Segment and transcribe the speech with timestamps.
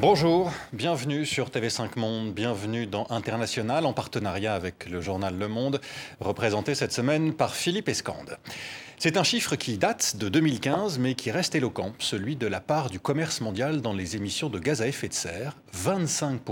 [0.00, 5.80] Bonjour, bienvenue sur TV5 Monde, bienvenue dans International en partenariat avec le journal Le Monde,
[6.20, 8.38] représenté cette semaine par Philippe Escande.
[9.00, 12.90] C'est un chiffre qui date de 2015 mais qui reste éloquent, celui de la part
[12.90, 16.42] du commerce mondial dans les émissions de gaz à effet de serre, 25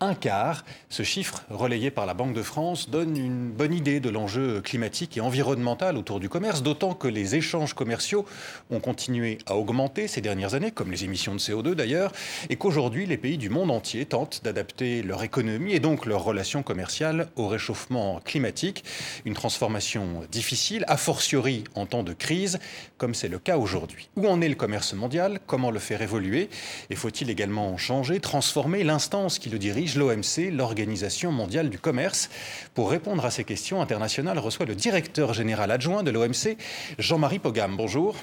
[0.00, 0.64] un quart.
[0.88, 5.16] Ce chiffre, relayé par la Banque de France, donne une bonne idée de l'enjeu climatique
[5.16, 8.26] et environnemental autour du commerce, d'autant que les échanges commerciaux
[8.70, 12.12] ont continué à augmenter ces dernières années, comme les émissions de CO2 d'ailleurs,
[12.50, 16.62] et qu'aujourd'hui les pays du monde entier tentent d'adapter leur économie et donc leurs relations
[16.62, 18.84] commerciales au réchauffement climatique.
[19.24, 22.58] Une transformation difficile, a fortiori en temps de crise,
[22.98, 24.08] comme c'est le cas aujourd'hui.
[24.16, 25.40] Où en est le commerce mondial?
[25.46, 26.48] Comment le faire évoluer?
[26.90, 29.83] Et faut-il également changer, transformer l'instance qui le dirige?
[29.96, 32.30] l'OMC, l'Organisation mondiale du commerce.
[32.74, 36.56] Pour répondre à ces questions, International reçoit le directeur général adjoint de l'OMC,
[36.98, 37.76] Jean-Marie Pogam.
[37.76, 38.16] Bonjour.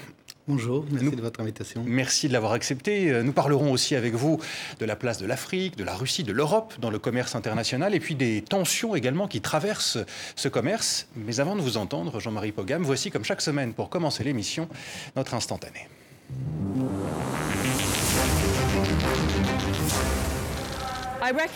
[0.48, 1.84] Bonjour, merci de votre invitation.
[1.86, 3.22] Merci de l'avoir accepté.
[3.22, 4.40] Nous parlerons aussi avec vous
[4.80, 8.00] de la place de l'Afrique, de la Russie, de l'Europe dans le commerce international et
[8.00, 9.98] puis des tensions également qui traversent
[10.34, 11.06] ce commerce.
[11.14, 14.68] Mais avant de vous entendre, Jean-Marie Pogam, voici comme chaque semaine pour commencer l'émission
[15.14, 15.86] notre instantané.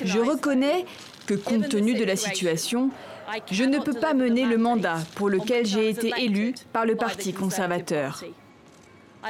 [0.04, 0.84] Je reconnais
[1.26, 2.90] que compte tenu de la situation,
[3.50, 7.32] je ne peux pas mener le mandat pour lequel j'ai été élu par le Parti
[7.32, 8.22] conservateur.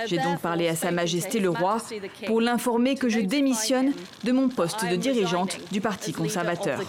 [0.04, 1.78] J'ai donc parlé à Sa Majesté le Roi
[2.26, 6.80] pour l'informer que je démissionne de mon poste de dirigeante du Parti conservateur.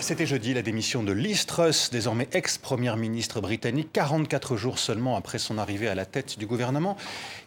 [0.00, 5.38] C'était jeudi la démission de Liz Truss, désormais ex-première ministre britannique, 44 jours seulement après
[5.38, 6.96] son arrivée à la tête du gouvernement.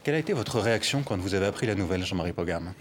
[0.04, 2.74] Quelle a été votre réaction quand vous avez appris la nouvelle, Jean-Marie Pogam?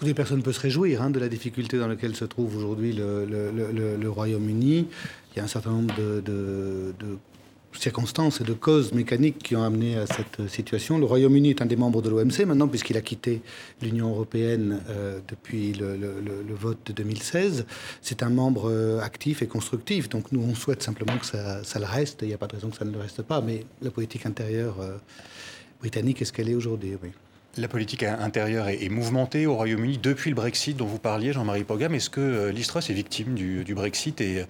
[0.00, 4.08] Écoutez, personne peut se réjouir hein, de la difficulté dans laquelle se trouve aujourd'hui le,
[4.08, 4.86] Royaume-Uni.
[4.88, 6.94] Il y a un certain nombre de,
[7.74, 10.96] circonstances et de causes mécaniques qui ont amené à cette situation.
[10.96, 13.42] Le Royaume-Uni est un des membres de l'OMC maintenant, puisqu'il a quitté
[13.82, 17.66] l'Union européenne euh, depuis le, vote de 2016.
[18.00, 20.08] C'est un membre euh, actif et constructif.
[20.08, 22.20] Donc nous, on souhaite simplement que ça, le reste.
[22.22, 23.42] Il n'y a pas de raison que ça ne le reste pas.
[23.42, 24.96] Mais la politique intérieure euh,
[25.80, 26.94] britannique est ce qu'elle est aujourd'hui.
[27.56, 31.92] La politique intérieure est, mouvementée au Royaume-Uni depuis le Brexit dont vous parliez, Jean-Marie Pogam.
[31.94, 34.44] Est-ce que euh, l'Istros est victime du, Brexit et euh,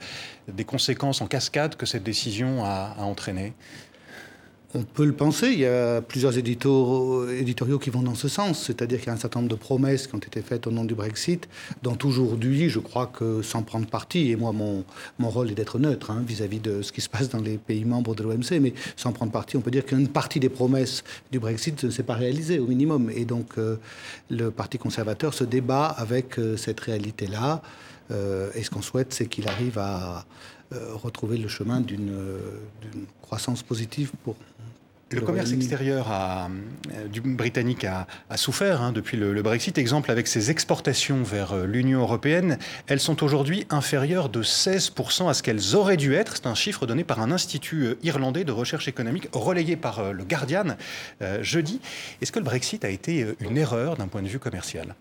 [0.48, 3.54] des conséquences en cascade que cette décision a, a entraînées?
[4.72, 8.98] On peut le penser, il y a plusieurs éditoriaux qui vont dans ce sens, c'est-à-dire
[8.98, 10.94] qu'il y a un certain nombre de promesses qui ont été faites au nom du
[10.94, 11.48] Brexit,
[11.82, 14.84] dont aujourd'hui, je crois que sans prendre parti, et moi mon,
[15.18, 17.84] mon rôle est d'être neutre hein, vis-à-vis de ce qui se passe dans les pays
[17.84, 21.40] membres de l'OMC, mais sans prendre parti, on peut dire qu'une partie des promesses du
[21.40, 23.76] Brexit ne s'est pas réalisée au minimum, et donc euh,
[24.30, 27.60] le Parti conservateur se débat avec euh, cette réalité-là,
[28.12, 30.24] euh, et ce qu'on souhaite, c'est qu'il arrive à
[31.02, 32.12] retrouver le chemin d'une
[33.22, 34.36] croissance positive pour
[35.12, 38.06] le commerce extérieur euh, du britannique a,
[38.36, 39.76] souffert hein, depuis le, Brexit.
[39.78, 45.34] Exemple avec ses exportations vers euh, l'Union européenne, elles sont aujourd'hui inférieures de 16% à
[45.34, 46.36] ce qu'elles auraient dû être.
[46.36, 50.24] C'est un chiffre donné par un institut euh, irlandais de recherche économique relayé par le
[50.24, 50.76] Guardian
[51.40, 51.80] jeudi.
[52.20, 54.94] Est-ce que le Brexit a été une erreur d'un point de vue commercial?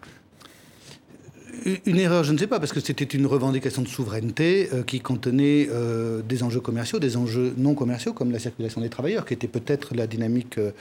[1.86, 5.00] Une erreur, je ne sais pas, parce que c'était une revendication de souveraineté euh, qui
[5.00, 9.34] contenait euh, des enjeux commerciaux, des enjeux non commerciaux, comme la circulation des travailleurs, qui
[9.34, 10.72] était peut-être la dynamique euh,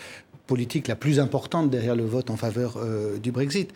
[0.46, 2.78] politique la plus importante derrière le vote en faveur
[3.22, 3.70] du Brexit.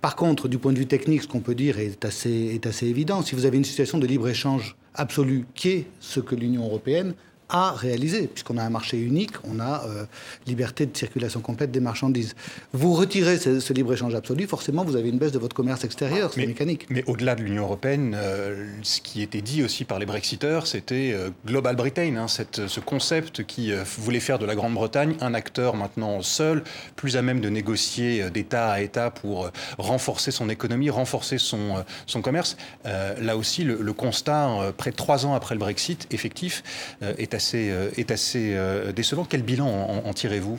[0.00, 2.86] par contre, du point de vue technique, ce qu'on peut dire est assez, est assez
[2.86, 3.20] évident.
[3.20, 7.12] Si vous avez une situation de libre-échange absolu, qui est ce que l'Union européenne
[7.48, 10.04] à réaliser, puisqu'on a un marché unique, on a euh,
[10.46, 12.34] liberté de circulation complète des marchandises.
[12.72, 16.46] Vous retirez ce, libre-échange absolu, forcément, vous avez une baisse de votre commerce extérieur, c'est
[16.46, 16.86] mécanique.
[16.90, 21.12] Mais au-delà de l'Union européenne, euh, ce qui était dit aussi par les Brexiteurs, c'était
[21.14, 25.74] euh, Global Britain, hein, cette, ce concept qui voulait faire de la Grande-Bretagne un acteur
[25.74, 26.62] maintenant seul,
[26.96, 32.22] plus à même de négocier d'État à État pour renforcer son économie, renforcer son, son
[32.22, 32.56] commerce.
[32.84, 36.62] là aussi, le, le constat, près de trois ans après le Brexit, effectif,
[37.00, 39.24] est assez, euh, est assez euh, décevant.
[39.28, 40.58] Quel bilan en, tirez-vous?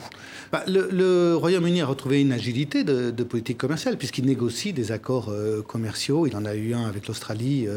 [0.52, 5.62] Bah, Le, Royaume-Uni a retrouvé une agilité de, politique commerciale puisqu'il négocie des accords euh,
[5.62, 6.26] commerciaux.
[6.26, 7.68] Il en a eu un avec l'Australie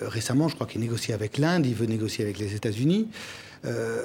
[0.00, 0.48] récemment.
[0.48, 1.66] Je crois qu'il négocie avec l'Inde.
[1.66, 3.08] Il veut négocier avec les États-Unis.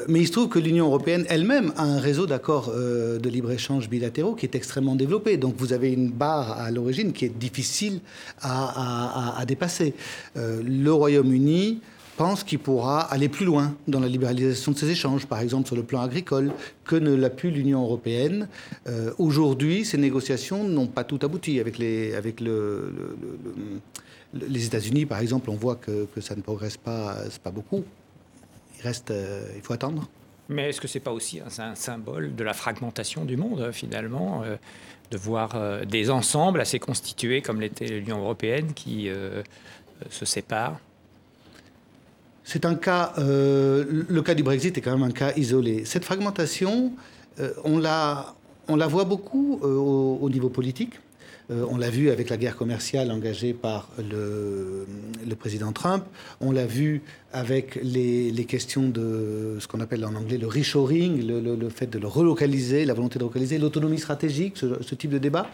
[0.07, 4.35] mais il se trouve que l'Union européenne elle-même a un réseau d'accords de libre-échange bilatéraux
[4.35, 5.37] qui est extrêmement développé.
[5.37, 7.99] Donc vous avez une barre à l'origine qui est difficile
[8.41, 9.93] à, à dépasser.
[10.35, 11.81] le Royaume-Uni
[12.21, 15.75] pense qu'il pourra aller plus loin dans la libéralisation de ces échanges, par exemple sur
[15.75, 16.51] le plan agricole,
[16.85, 18.47] que ne l'a pu l'Union européenne.
[18.87, 21.59] Euh, aujourd'hui, ces négociations n'ont pas tout abouti.
[21.59, 22.93] Avec les, avec le,
[24.35, 27.83] les États-Unis, par exemple, on voit que, que ça ne progresse pas, pas beaucoup.
[28.77, 30.07] Il reste, euh, il faut attendre.
[30.47, 34.43] Mais est-ce que c'est pas aussi un, symbole de la fragmentation du monde, finalement
[35.09, 39.09] de voir des ensembles assez constitués comme l'était l'Union européenne qui
[40.09, 40.79] se séparent
[42.43, 45.85] c'est un cas, le cas du Brexit est quand même un cas isolé.
[45.85, 46.91] Cette fragmentation,
[47.63, 48.35] on, la,
[48.67, 50.93] on la voit beaucoup au, niveau politique.
[51.51, 54.85] Euh, on l'a vu avec la guerre commerciale engagée par le,
[55.39, 56.03] président Trump.
[56.39, 57.01] On l'a vu
[57.33, 62.07] avec les, questions de ce qu'on appelle en anglais le reshoring, le, fait de le
[62.07, 65.47] relocaliser, la volonté de relocaliser, l'autonomie stratégique, ce, type de débat.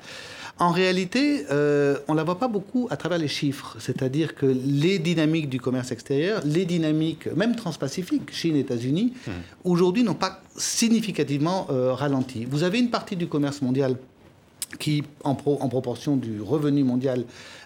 [0.60, 3.78] En réalité, euh, on ne la voit pas beaucoup à travers les chiffres.
[3.80, 9.32] C'est-à-dire que les dynamiques du commerce extérieur, les dynamiques, même transpacifiques, Chine, États-Unis, mmh.
[9.66, 12.46] aujourd'hui n'ont pas significativement euh, ralenti.
[12.46, 13.98] Vous avez une partie du commerce mondial
[14.80, 17.24] qui, en, proportion du revenu mondial,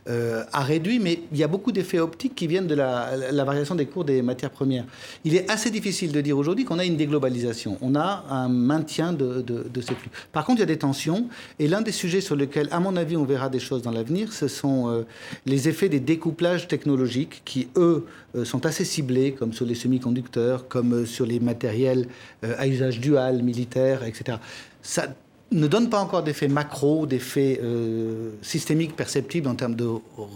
[0.08, 3.76] euh, a réduit, mais il y a beaucoup d'effets optiques qui viennent de la, variation
[3.76, 4.86] des cours des matières premières.
[5.26, 9.14] Il est assez difficile de dire aujourd'hui qu'on a une déglobalisation, on a un maintien
[9.14, 9.44] de,
[9.76, 10.12] ces flux.
[10.32, 11.28] Par contre, il y a des tensions,
[11.60, 14.32] et l'un des sujets sur lesquels, à mon avis, on verra des choses dans l'avenir,
[14.32, 15.04] ce sont euh,
[15.46, 18.06] les effets des découplages technologiques qui, eux,
[18.36, 22.08] euh, sont assez ciblés, comme sur les semi-conducteurs, comme sur les matériels
[22.44, 24.38] à usage dual, militaire, etc.
[24.82, 25.08] Ça,
[25.52, 29.88] ne donne pas encore d'effet macro, d'effet euh, systémique perceptible en termes de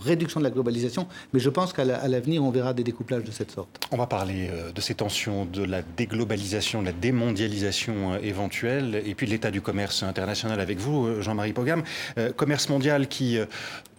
[0.03, 3.51] réduction de la globalisation, mais je pense qu'à l'avenir, on verra des découplages de cette
[3.51, 3.79] sorte.
[3.91, 9.01] On va parler euh, de ces tensions, de la déglobalisation, de la démondialisation euh, éventuelle,
[9.05, 11.83] et puis de l'état du commerce international avec vous, Jean-Marie Pogam.
[12.35, 13.37] commerce mondial qui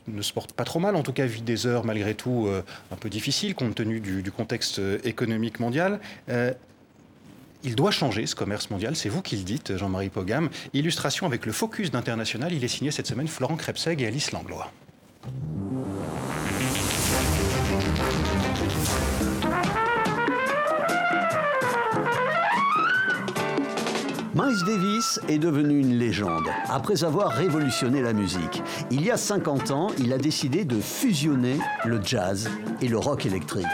[0.08, 2.48] ne se porte pas trop mal, en tout cas vit des heures malgré tout
[2.90, 6.00] un peu difficiles compte tenu du contexte économique mondial.
[7.64, 10.48] Il doit changer ce commerce mondial, c'est vous qui le dites, Jean-Marie Pogam.
[10.72, 14.70] Illustration avec le focus d'International, il est signé cette semaine Florent Krebseg et Alice Langlois.
[24.34, 28.62] Miles Davis est devenu une légende après avoir révolutionné la musique.
[28.90, 32.50] Il y a 50 ans, il a décidé de fusionner le jazz
[32.82, 33.64] et le rock électrique.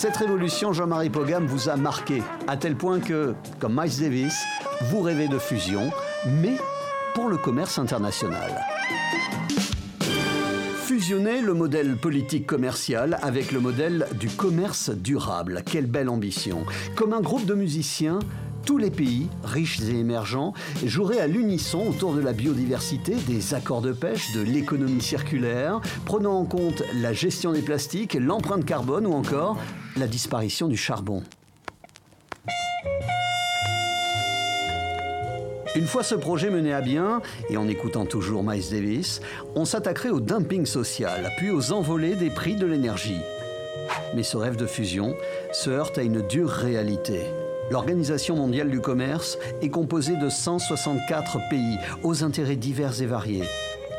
[0.00, 4.44] Cette révolution, Jean-Marie Pogam, vous a marqué, à tel point que, comme Miles Davis,
[4.92, 5.90] vous rêvez de fusion,
[6.40, 6.56] mais
[7.14, 8.64] pour le commerce international.
[10.84, 15.64] Fusionner le modèle politique commercial avec le modèle du commerce durable.
[15.66, 16.64] Quelle belle ambition.
[16.94, 18.20] Comme un groupe de musiciens,
[18.64, 20.52] tous les pays, riches et émergents,
[20.84, 26.38] joueraient à l'unisson autour de la biodiversité, des accords de pêche, de l'économie circulaire, prenant
[26.38, 29.58] en compte la gestion des plastiques, l'empreinte carbone ou encore
[29.96, 31.22] la disparition du charbon.
[35.76, 39.20] Une fois ce projet mené à bien, et en écoutant toujours Miles Davis,
[39.54, 43.20] on s'attaquerait au dumping social, puis aux envolées des prix de l'énergie.
[44.14, 45.14] Mais ce rêve de fusion
[45.52, 47.20] se heurte à une dure réalité.
[47.70, 53.44] L'Organisation mondiale du commerce est composée de 164 pays aux intérêts divers et variés,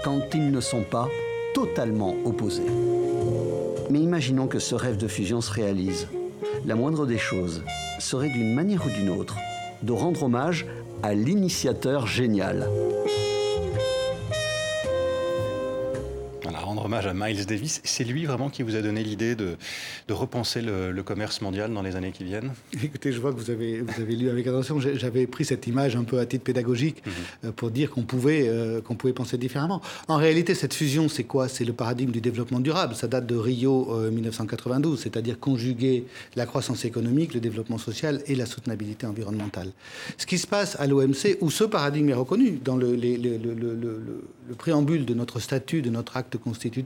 [0.04, 1.08] quand ils ne sont pas
[1.54, 2.66] totalement opposés.
[3.90, 6.08] Mais imaginons que ce rêve de fusion se réalise.
[6.66, 7.64] La moindre des choses
[8.00, 9.38] serait d'une manière ou d'une autre
[9.84, 10.66] de rendre hommage
[11.04, 12.68] à l'initiateur génial.
[16.90, 17.82] Hommage à Miles Davis.
[17.84, 19.58] C'est lui vraiment qui vous a donné l'idée de,
[20.08, 22.52] de, repenser le, commerce mondial dans les années qui viennent?
[22.84, 24.80] Écoutez, je vois que vous avez, vous avez lu avec attention.
[24.80, 27.12] J'avais pris cette image un peu à titre pédagogique mhm.
[27.46, 29.82] euh, pour dire qu'on pouvait, euh, qu'on pouvait penser différemment.
[30.08, 31.48] En réalité, cette fusion, c'est quoi?
[31.48, 32.96] C'est le paradigme du développement durable.
[32.96, 36.06] Ça date de Rio 1992, euh, c'est-à-dire conjuguer
[36.36, 39.72] la croissance économique, le développement social et la soutenabilité environnementale.
[40.18, 44.56] Ce qui se passe à l'OMC, où ce paradigme est reconnu dans le, le, le
[44.58, 46.79] préambule de notre statut, de notre acte constitutionnel,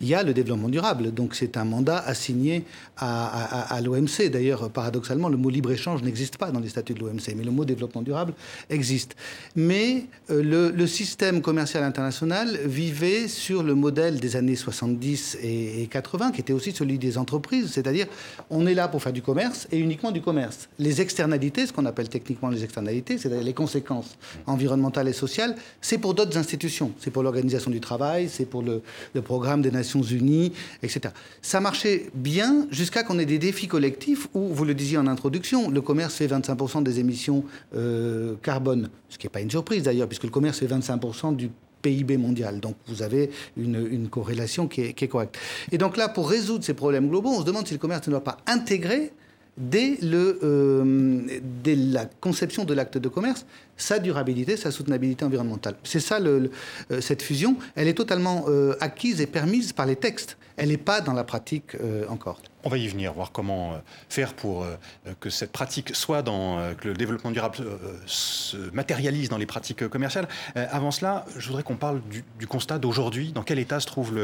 [0.00, 1.12] il y a le développement durable.
[1.12, 2.64] Donc c'est un mandat assigné
[2.96, 4.30] à, l'OMC.
[4.30, 7.64] D'ailleurs, paradoxalement, le mot libre-échange n'existe pas dans les statuts de l'OMC, mais le mot
[7.64, 8.34] développement durable
[8.68, 9.16] existe.
[9.56, 16.32] Mais euh, le, système commercial international vivait sur le modèle des années 70 et, 80,
[16.32, 18.06] qui était aussi celui des entreprises, c'est-à-dire
[18.50, 20.68] on est là pour faire du commerce et uniquement du commerce.
[20.78, 25.98] Les externalités, ce qu'on appelle techniquement les externalités, c'est-à-dire les conséquences environnementales et sociales, c'est
[25.98, 26.92] pour d'autres institutions.
[26.98, 28.82] C'est pour l'organisation du travail, c'est pour le,
[29.14, 30.50] le programme des Nations Unies,
[30.82, 31.14] etc.
[31.40, 35.70] Ça marchait bien jusqu'à qu'on ait des défis collectifs où, vous le disiez en introduction,
[35.70, 37.44] le commerce fait 25% des émissions
[37.76, 41.48] euh, carbone, ce qui n'est pas une surprise d'ailleurs, puisque le commerce fait 25% du
[41.80, 42.58] PIB mondial.
[42.58, 45.38] Donc vous avez une, corrélation qui est, qui est, correcte.
[45.70, 48.10] Et donc là, pour résoudre ces problèmes globaux, on se demande si le commerce ne
[48.10, 49.12] doit pas intégrer
[49.60, 51.20] dès, le, euh,
[51.62, 55.74] dès la conception de l'acte de commerce sa durabilité, sa soutenabilité environnementale.
[55.84, 56.50] C'est ça, le,
[56.90, 57.56] euh, cette fusion.
[57.76, 60.36] Elle est totalement euh, acquise et permise par les textes.
[60.56, 61.74] Elle n'est pas dans la pratique
[62.10, 62.42] encore.
[62.62, 63.78] On va y venir, voir comment euh,
[64.10, 64.76] faire pour euh,
[65.18, 67.56] que cette pratique soit dans, euh, que le développement durable
[68.04, 70.28] se matérialise dans les pratiques commerciales.
[70.54, 72.00] Avant cela, je voudrais qu'on parle
[72.38, 73.32] du, constat d'aujourd'hui.
[73.32, 74.14] Dans quel état se trouve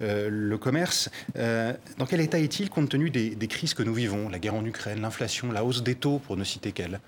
[0.00, 4.54] le, commerce Dans quel état est-il compte tenu des, crises que nous vivons La guerre
[4.54, 7.00] en Ukraine, l'inflation, la hausse des taux, pour ne citer qu'elle?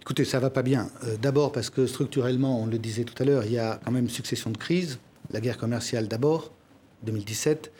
[0.00, 0.90] Écoutez, ça va pas bien.
[1.20, 4.08] d'abord parce que structurellement, on le disait tout à l'heure, il y a quand même
[4.08, 4.98] succession de crises.
[5.30, 6.52] La guerre commerciale d'abord,
[7.04, 7.70] 2017,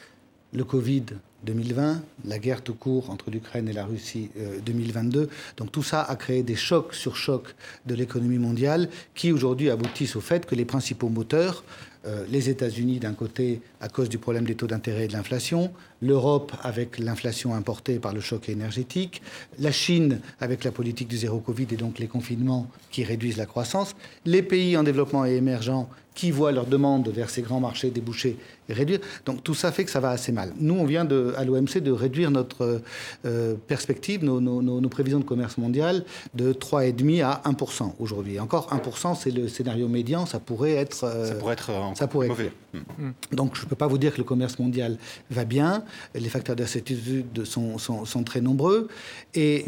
[0.53, 1.05] le Covid
[1.45, 4.31] 2020, la guerre tout court entre l'Ukraine et la Russie
[4.65, 5.21] 2022.
[5.21, 5.27] Euh,
[5.57, 7.55] Donc tout ça a créé des chocs sur chocs
[7.87, 11.65] de l'économie mondiale qui aujourd'hui aboutissent au fait que les principaux moteurs,
[12.07, 15.71] euh, les États-Unis d'un côté à cause du problème des taux d'intérêt et de l'inflation,
[16.03, 19.23] l'Europe avec l'inflation importée par le choc énergétique,
[19.59, 23.47] la Chine avec la politique du zéro Covid et donc les confinements qui réduisent la
[23.47, 25.89] croissance, les pays en développement et émergents
[26.21, 28.37] qui voient leurs demandes vers ces grands marchés déboucher
[28.69, 29.01] et réduire.
[29.25, 30.53] Donc tout ça fait que ça va assez mal.
[30.61, 32.83] Nous, on vient de, à l'OMC de réduire notre
[33.25, 38.39] euh, perspective, nos, prévisions de commerce mondial de 3,5 à 1% aujourd'hui.
[38.39, 41.05] Encore 1%, c'est le scénario médian, ça pourrait être...
[41.05, 42.53] Euh, ça pourrait être, ça pourrait mauvais.
[42.75, 43.13] Hmm.
[43.33, 44.99] Donc je ne peux pas vous dire que le commerce mondial
[45.31, 45.85] va bien.
[46.15, 48.89] Les facteurs d'incertitude sont, sont, sont très nombreux.
[49.35, 49.65] Et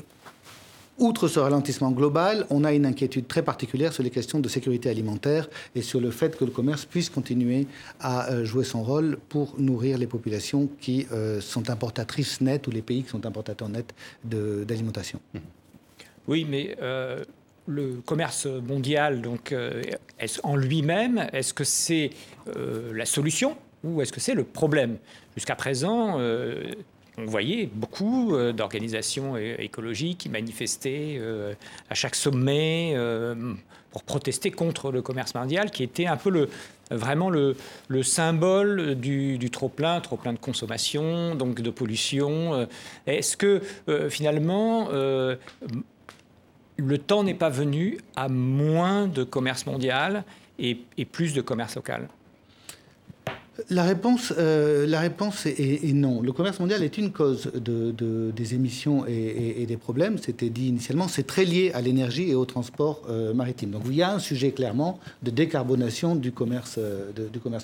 [0.99, 4.91] Outre ce ralentissement global, on a une inquiétude très particulière sur les questions de sécurité
[4.91, 7.67] alimentaire et sur le fait que le commerce puisse continuer
[7.99, 12.71] à euh, jouer son rôle pour nourrir les populations qui euh, sont importatrices nettes ou
[12.71, 15.19] les pays qui sont importateurs nets d'alimentation.
[16.29, 17.25] Oui, mais euh,
[17.67, 19.55] le commerce mondial, donc,
[20.43, 22.11] en lui-même, est-ce que c'est
[22.93, 24.99] la solution ou est-ce que c'est le problème?
[25.37, 26.19] Jusqu'à présent,
[27.23, 31.55] on voyait beaucoup euh, d'organisations écologiques qui manifestaient euh,
[31.91, 33.55] à chaque sommet euh,
[33.91, 36.49] pour protester contre le commerce mondial, qui était un peu le,
[36.91, 37.55] vraiment le,
[38.02, 42.67] symbole du, trop-plein, trop-plein de consommation, donc de pollution.
[43.07, 43.61] Est-ce que
[44.09, 45.38] finalement, le
[46.99, 50.25] temps n'est pas venu à moins de commerce mondial
[50.59, 52.09] et plus de commerce local?
[53.69, 56.23] La réponse, euh, la réponse est, non.
[56.23, 57.93] Le commerce mondial est une cause de,
[58.35, 60.17] des émissions et, des problèmes.
[60.19, 61.07] C'était dit initialement.
[61.07, 63.71] C'est très lié à l'énergie et au transport euh, maritime.
[63.71, 67.11] Donc il y a un sujet clairement de décarbonation du commerce, euh,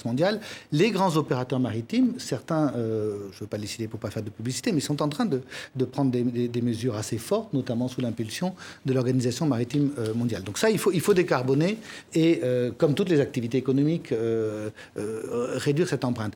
[0.05, 0.41] mondial.
[0.73, 4.31] Les grands opérateurs maritimes, certains, je ne veux pas les citer pour pas faire de
[4.31, 5.41] publicité, mais ils sont en train de,
[5.85, 8.55] prendre des, mesures assez fortes, notamment sous l'impulsion
[8.85, 10.43] de l'Organisation maritime mondiale.
[10.43, 11.79] Donc ça, il faut, il faut décarboner
[12.15, 12.41] et,
[12.77, 14.13] comme toutes les activités économiques,
[14.97, 16.35] réduire cette empreinte.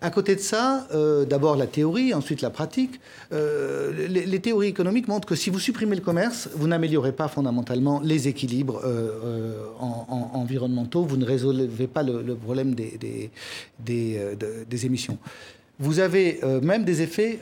[0.00, 3.00] À côté de ça, euh, d'abord la théorie, ensuite la pratique.
[3.32, 8.00] Euh, les, théories économiques montrent que si vous supprimez le commerce, vous n'améliorez pas fondamentalement
[8.04, 13.30] les équilibres euh, environnementaux, vous ne résolvez pas le, problème des,
[14.84, 15.18] émissions.
[15.80, 17.40] Vous avez même des effets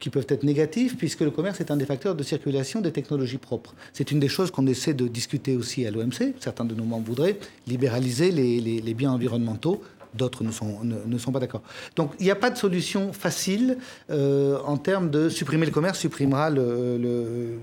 [0.00, 3.38] qui peuvent être négatifs, puisque le commerce est un des facteurs de circulation des technologies
[3.38, 3.74] propres.
[3.92, 6.34] C'est une des choses qu'on essaie de discuter aussi à l'OMC.
[6.40, 9.80] Certains de nos membres voudraient libéraliser les biens environnementaux
[10.16, 11.62] d'autres ne sont, ne, sont pas d'accord.
[11.94, 13.78] Donc il n'y a pas de solution facile
[14.10, 16.98] euh, en termes de supprimer le commerce, supprimera le,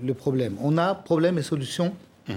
[0.02, 0.56] le, problème.
[0.60, 1.94] On a problème et solution.
[2.28, 2.32] Mmh.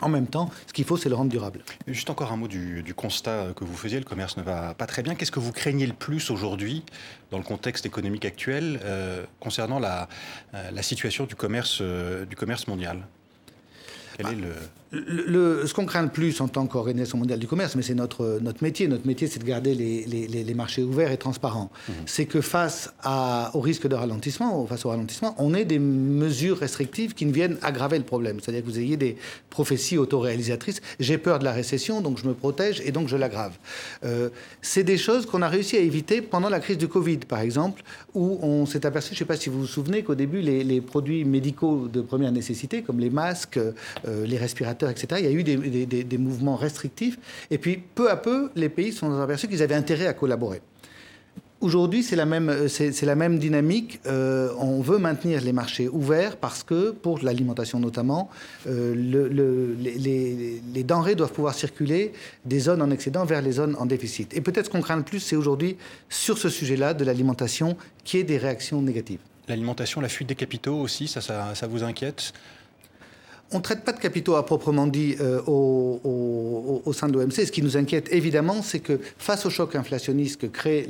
[0.00, 1.60] En même temps, ce qu'il faut, c'est le rendre durable.
[1.88, 5.02] Juste encore un mot du, constat que vous faisiez, le commerce ne va pas très
[5.02, 5.16] bien.
[5.16, 6.84] Qu'est-ce que vous craignez le plus aujourd'hui,
[7.32, 10.08] dans le contexte économique actuel, euh, concernant la,
[10.54, 13.08] euh, la, situation du commerce, du commerce mondial?
[14.16, 14.54] Quel est le
[14.90, 18.38] le, ce qu'on craint le plus en tant qu'organisation mondiale du commerce, mais c'est notre,
[18.40, 21.92] notre métier, notre métier c'est de garder les, les, marchés ouverts et transparents, mmh.
[22.06, 26.58] c'est que face à, au risque de ralentissement, face au ralentissement, on ait des mesures
[26.58, 28.38] restrictives qui ne viennent aggraver le problème.
[28.40, 29.16] C'est-à-dire que vous ayez des
[29.50, 33.52] prophéties autoréalisatrices, j'ai peur de la récession, donc je me protège et donc je l'aggrave.
[34.04, 34.30] Euh,
[34.62, 37.82] c'est des choses qu'on a réussi à éviter pendant la crise du Covid, par exemple,
[38.14, 40.80] où on s'est aperçu, je ne sais pas si vous vous souvenez, qu'au début, les,
[40.80, 45.20] produits médicaux de première nécessité, comme les masques, euh, les respirateurs, etc.
[45.20, 47.18] Il y a eu des, mouvements restrictifs.
[47.50, 50.60] Et puis, peu à peu, les pays sont aperçus qu'ils avaient intérêt à collaborer.
[51.60, 52.54] Aujourd'hui, c'est la même,
[53.02, 53.98] la même dynamique.
[54.06, 58.30] Euh, on veut maintenir les marchés ouverts parce que, pour l'alimentation notamment,
[58.68, 62.12] euh, les, denrées doivent pouvoir circuler
[62.44, 64.36] des zones en excédent vers les zones en déficit.
[64.36, 65.76] Et peut-être ce qu'on craint le plus, c'est aujourd'hui,
[66.08, 69.18] sur ce sujet-là de l'alimentation, qui est des réactions négatives.
[69.48, 72.32] L'alimentation, la fuite des capitaux aussi, ça vous inquiète?
[73.52, 77.32] On ne traite pas de capitaux à proprement dit euh, au, sein de l'OMC.
[77.32, 80.86] Ce qui nous inquiète évidemment, c'est que face au choc inflationniste que crée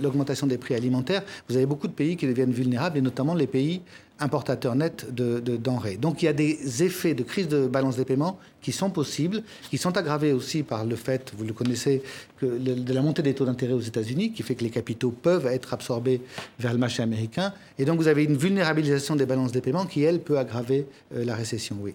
[0.00, 3.46] l'augmentation des prix alimentaires, vous avez beaucoup de pays qui deviennent vulnérables, et notamment les
[3.46, 3.80] pays
[4.20, 5.96] importateur net de, denrées.
[5.96, 9.42] Donc il y a des effets de crise de balance des paiements qui sont possibles,
[9.70, 12.02] qui sont aggravés aussi par le fait, vous le connaissez,
[12.42, 15.74] de la montée des taux d'intérêt aux États-Unis, qui fait que les capitaux peuvent être
[15.74, 16.20] absorbés
[16.58, 17.52] vers le marché américain.
[17.78, 21.24] Et donc vous avez une vulnérabilisation des balances des paiements qui, elle, peut aggraver euh,
[21.24, 21.94] la récession, oui.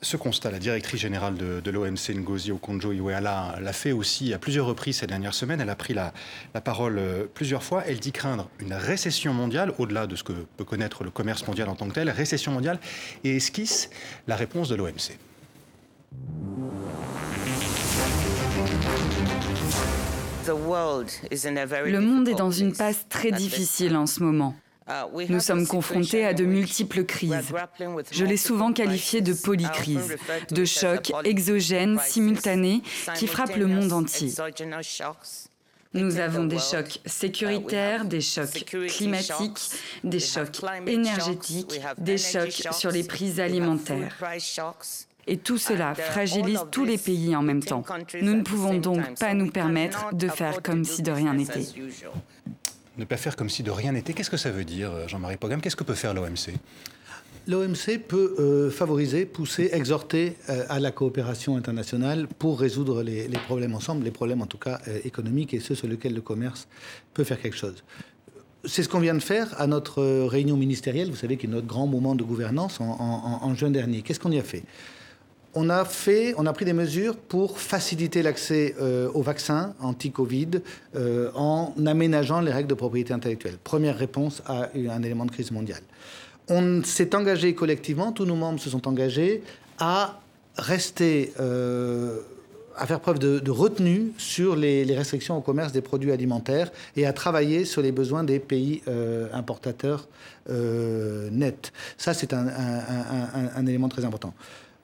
[0.00, 4.98] Ce constat, la directrice générale de, l'OMC, Ngozi Okonjo-Iweala, l'a fait aussi à plusieurs reprises
[4.98, 5.60] ces dernières semaines.
[5.60, 6.12] Elle a pris la,
[6.60, 7.82] parole euh, plusieurs fois.
[7.84, 11.68] Elle dit craindre une récession mondiale, au-delà de ce que peut connaître le commerce mondial
[11.68, 12.78] en tant que tel, récession mondiale,
[13.24, 13.90] et esquisse
[14.28, 15.18] la réponse de l'OMC.
[20.46, 24.54] Le monde est dans une passe très difficile en ce moment.
[25.28, 27.52] Nous sommes confrontés à de multiples crises.
[28.10, 30.16] Je l'ai souvent qualifié de polycrise,
[30.50, 32.82] de chocs exogènes simultanés
[33.16, 34.32] qui frappent le monde entier.
[35.94, 39.60] Nous avons des chocs sécuritaires, des chocs climatiques,
[40.04, 44.14] des chocs énergétiques, des chocs sur les prix alimentaires.
[45.26, 47.84] Et tout cela fragilise tous les pays en même temps.
[48.20, 51.66] Nous ne pouvons donc pas nous permettre de faire comme si de rien n'était.
[52.98, 55.60] Ne pas faire comme si de rien n'était, qu'est-ce que ça veut dire, Jean-Marie Pogam?
[55.60, 56.52] Qu'est-ce que peut faire l'OMC
[57.48, 63.74] L'OMC peut euh, favoriser, pousser, exhorter euh, à la coopération internationale pour résoudre les, problèmes
[63.74, 66.68] ensemble, les problèmes en tout cas euh, économiques et ceux sur lesquels le commerce
[67.14, 67.82] peut faire quelque chose.
[68.66, 71.66] C'est ce qu'on vient de faire à notre réunion ministérielle, vous savez, qui est notre
[71.66, 74.02] grand moment de gouvernance en juin dernier.
[74.02, 74.64] Qu'est-ce qu'on y a fait?
[75.54, 80.60] On a, a pris des mesures pour faciliter l'accès euh, aux vaccins anti-Covid
[80.94, 83.56] euh, en aménageant les règles de propriété intellectuelle.
[83.62, 85.82] Première réponse à un élément de crise mondiale.
[86.48, 89.42] On s'est engagé collectivement, tous nos membres se sont engagés
[89.78, 90.20] à
[90.56, 92.20] rester, euh,
[92.76, 97.12] à faire preuve de, retenue sur les, restrictions au commerce des produits alimentaires et à
[97.12, 98.82] travailler sur les besoins des pays
[99.32, 100.08] importateurs
[100.48, 101.72] nets.
[101.98, 104.32] Ça, c'est un élément très important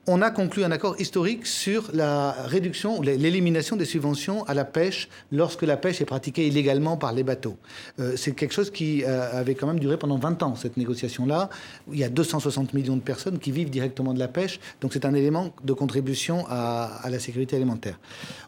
[0.06, 5.08] on a conclu un accord historique sur la réduction, l'élimination des subventions à la pêche
[5.32, 7.56] lorsque la pêche est pratiquée illégalement par les bateaux.
[7.98, 11.48] Euh, c'est quelque chose qui euh, avait quand même duré pendant 20 ans, cette négociation-là.
[11.92, 15.06] Il y a 260 millions de personnes qui vivent directement de la pêche, donc c'est
[15.06, 17.98] un élément de contribution à la sécurité alimentaire.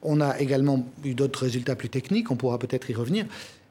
[0.03, 3.27] On a également eu d'autres résultats plus techniques, on pourra peut-être y revenir.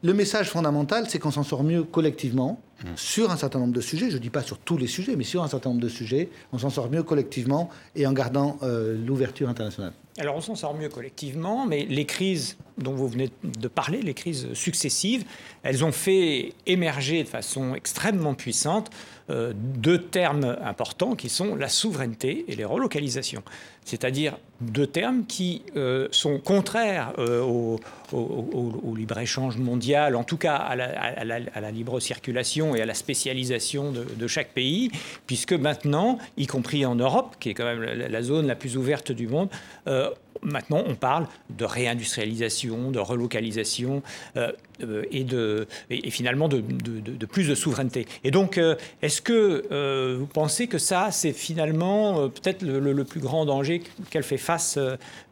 [0.06, 2.88] Le message fondamental, c'est qu'on s'en sort mieux collectivement mmh.
[2.96, 4.12] sur un certain nombre de sujets.
[4.12, 6.30] Je ne dis pas sur tous les sujets, mais sur un certain nombre de sujets,
[6.54, 9.94] on s'en sort mieux collectivement et en gardant euh, l'ouverture internationale.
[10.20, 14.14] Alors on s'en sort mieux collectivement, mais les crises dont vous venez de parler, les
[14.14, 15.26] crises successives,
[15.64, 18.92] elles ont fait émerger de façon extrêmement puissante
[19.32, 23.42] euh, deux termes importants qui sont la souveraineté et les relocalisations.
[23.86, 27.80] C'est-à-dire deux termes qui euh, sont contraires euh, au,
[28.96, 34.50] libre-échange mondial, en tout cas à la, libre circulation et à la spécialisation de, chaque
[34.50, 34.92] pays,
[35.28, 39.12] puisque maintenant, y compris en Europe, qui est quand même la, zone la plus ouverte
[39.12, 39.50] du monde,
[40.46, 44.02] maintenant on parle de réindustrialisation, de relocalisation
[44.38, 45.68] euh, et, de,
[46.10, 46.62] finalement de,
[47.26, 48.08] plus de souveraineté.
[48.24, 53.20] Et donc, euh, est-ce que euh, vous pensez que ça, c'est finalement peut-être le, plus
[53.20, 54.80] grand danger qu'elle fait face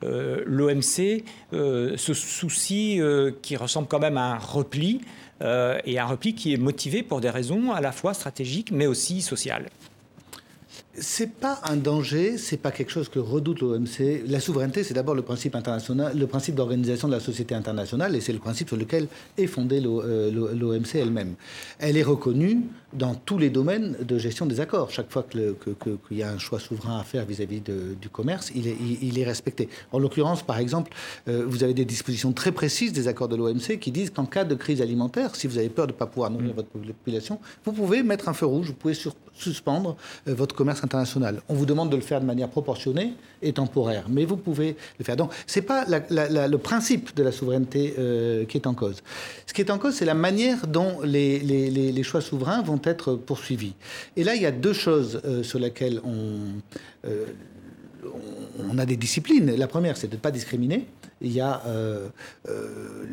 [0.01, 2.99] l'OMC, ce souci
[3.41, 5.01] qui ressemble quand même à un repli,
[5.41, 9.21] et un repli qui est motivé pour des raisons à la fois stratégiques mais aussi
[9.21, 9.65] sociales?
[10.95, 14.23] C'est pas un danger, c'est pas quelque chose que redoute l'OMC.
[14.27, 18.21] La souveraineté, c'est d'abord le principe international, le principe d'organisation de la société internationale, et
[18.21, 21.33] c'est le principe sur lequel est fondée l'OMC elle-même.
[21.79, 22.61] Elle est reconnue
[22.93, 24.91] dans tous les domaines de gestion des accords.
[24.91, 28.77] Chaque fois qu'il y a un choix souverain à faire vis-à-vis du commerce, il est,
[29.01, 29.69] il, est, respecté.
[29.91, 30.91] En l'occurrence, par exemple,
[31.27, 34.43] euh, vous avez des dispositions très précises des accords de l'OMC qui disent qu'en cas
[34.43, 37.71] de crise alimentaire, si vous avez peur de ne pas pouvoir nourrir votre population, vous
[37.71, 38.95] pouvez mettre un feu rouge, vous pouvez
[39.33, 39.95] suspendre
[40.27, 40.82] euh, votre commerce
[41.49, 45.05] On vous demande de le faire de manière proportionnée et temporaire, mais vous pouvez le
[45.05, 45.15] faire.
[45.15, 49.01] Donc, ce n'est pas le principe de la souveraineté euh, qui est en cause.
[49.45, 53.73] Ce qui est en cause, c'est la manière dont les, choix souverains vont être poursuivis.
[54.17, 57.25] Et là, il y a deux choses euh, sur lesquelles on, euh,
[58.69, 59.55] on a des disciplines.
[59.55, 60.85] La première, c'est de ne pas discriminer.
[61.21, 61.61] Il y a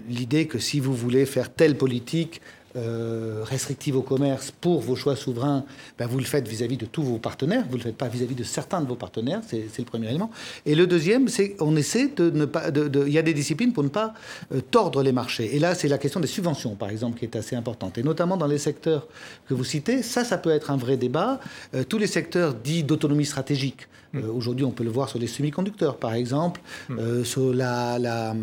[0.09, 2.41] l'idée que si vous voulez faire telle politique,
[2.77, 5.65] euh, restrictive au commerce pour vos choix souverains,
[5.99, 8.35] ben vous le faites vis-à-vis de tous vos partenaires, vous ne le faites pas vis-à-vis
[8.35, 10.31] de certains de vos partenaires, c'est le premier élément.
[10.67, 12.69] Et le deuxième, c'est qu'on essaie de ne pas...
[12.69, 14.15] Il y a des disciplines pour ne pas
[14.53, 15.55] euh, tordre les marchés.
[15.55, 17.99] Et là, c'est la question des subventions, par exemple, qui est assez importante.
[17.99, 19.09] Et notamment dans les secteurs
[19.49, 21.41] que vous citez, ça, ça peut être un vrai débat.
[21.75, 23.89] Euh, tous les secteurs dits d'autonomie stratégique.
[24.13, 24.25] Mmh.
[24.31, 27.25] Aujourd'hui, on peut le voir sur les semi-conducteurs, par exemple, mmh.
[27.25, 28.35] sur la, la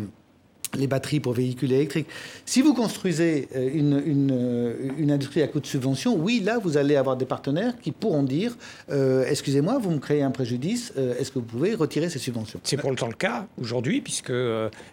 [0.76, 2.06] les batteries pour véhicules électriques.
[2.44, 6.76] Si vous construisez euh, une, euh, une, industrie à coût de subvention, oui, là, vous
[6.76, 8.56] allez avoir des partenaires qui pourront dire
[8.90, 12.60] euh, Excusez-moi, vous me créez un préjudice, est-ce que vous pouvez retirer ces subventions?
[12.64, 14.32] C'est pour le temps le cas aujourd'hui, puisque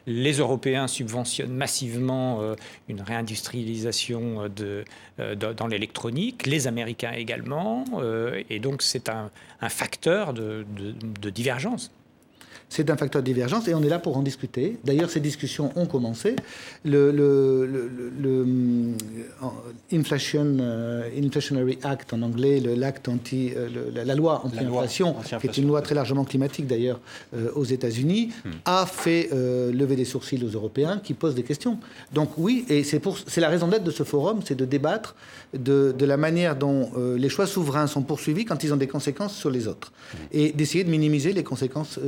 [0.07, 2.41] les Européens subventionnent massivement
[2.87, 4.83] une réindustrialisation de,
[5.35, 7.85] dans l'électronique, les Américains également,
[8.49, 9.29] et donc c'est un,
[9.69, 10.65] facteur de,
[11.21, 11.91] de divergence.
[12.75, 14.77] C'est un facteur de divergence et on est là pour en discuter.
[14.83, 16.35] D'ailleurs, ces discussions ont commencé.
[16.83, 18.45] Le, le, le,
[19.93, 25.67] Inflation, euh, Inflationary Act en anglais, l'acte anti, euh, la, loi anti-inflation, qui est une
[25.67, 26.99] loi très largement climatique d'ailleurs
[27.33, 28.49] euh, aux États-Unis, hmm.
[28.65, 31.79] a fait lever des sourcils aux Européens qui posent des questions.
[32.11, 35.15] Donc oui, et c'est la raison d'être de ce forum, c'est de débattre
[35.57, 39.35] de, de, la manière dont les choix souverains sont poursuivis quand ils ont des conséquences
[39.35, 40.17] sur les autres, hmm.
[40.31, 41.99] et d'essayer de minimiser les conséquences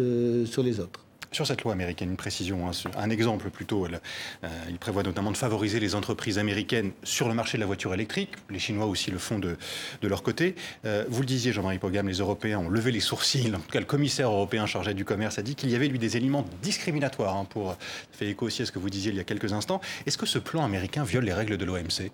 [0.45, 1.01] sur les autres.
[1.31, 3.85] Sur cette loi américaine, une précision, hein, un exemple plutôt.
[3.85, 7.93] Euh, il prévoit notamment de favoriser les entreprises américaines sur le marché de la voiture
[7.93, 8.31] électrique.
[8.49, 9.57] Les Chinois aussi le font de,
[10.01, 10.55] de leur côté.
[10.85, 13.53] Euh, vous le disiez, Jean-Marie Pogam, les Européens ont levé les sourcils.
[13.53, 15.99] En tout cas, le commissaire européen chargé du commerce a dit qu'il y avait, lui,
[15.99, 17.35] des éléments discriminatoires.
[17.35, 17.75] Hein, pour
[18.11, 19.81] faire écho aussi à ce que vous disiez il y a quelques instants.
[20.05, 22.09] Est-ce que ce plan américain viole les règles de l'OMC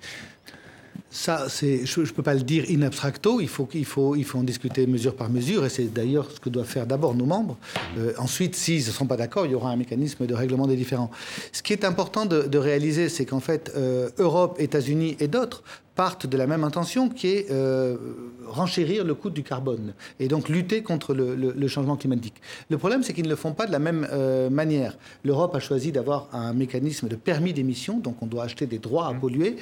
[1.13, 4.87] ça, je ne peux pas le dire in abstracto, il faut, il, faut, en discuter
[4.87, 7.55] mesure par mesure, et c'est d'ailleurs ce que doivent faire d'abord nos membres.
[7.99, 10.75] Euh, ensuite, s'ils ne sont pas d'accord, il y aura un mécanisme de règlement des
[10.75, 11.11] différends.
[11.51, 15.63] Ce qui est important de, réaliser, c'est qu'en fait, euh, Europe, États-Unis et d'autres
[15.95, 17.97] partent de la même intention qui est euh,
[18.47, 22.35] renchérir le coût du carbone et donc lutter contre le, changement climatique.
[22.71, 24.07] Le problème, c'est qu'ils ne le font pas de la même
[24.49, 24.97] manière.
[25.23, 29.07] L'Europe a choisi d'avoir un mécanisme de permis d'émission, donc on doit acheter des droits
[29.07, 29.57] à polluer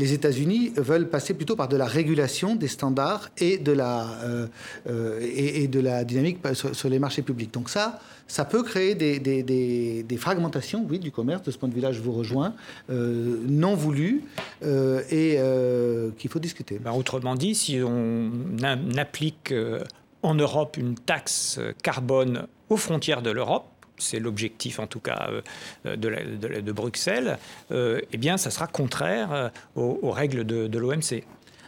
[0.00, 4.46] les États-Unis veulent passer plutôt par de la régulation des standards et de la, euh,
[4.88, 7.52] euh, et, de la dynamique sur, les marchés publics.
[7.52, 11.42] Donc ça, ça peut créer des, fragmentations, oui, du commerce.
[11.42, 12.54] De ce point de vue-là, je vous rejoins,
[12.88, 14.22] euh, non voulues
[14.62, 15.38] et
[16.18, 16.78] qu'il faut discuter.
[16.78, 18.30] Ben, autrement dit, si on
[18.96, 19.52] applique
[20.22, 23.66] en Europe une taxe carbone aux frontières de l'Europe,
[24.00, 25.30] c'est l'objectif en tout cas
[25.86, 27.38] euh, de, Bruxelles,
[27.70, 31.24] euh, eh bien ça sera contraire euh, aux, règles de, l'OMC.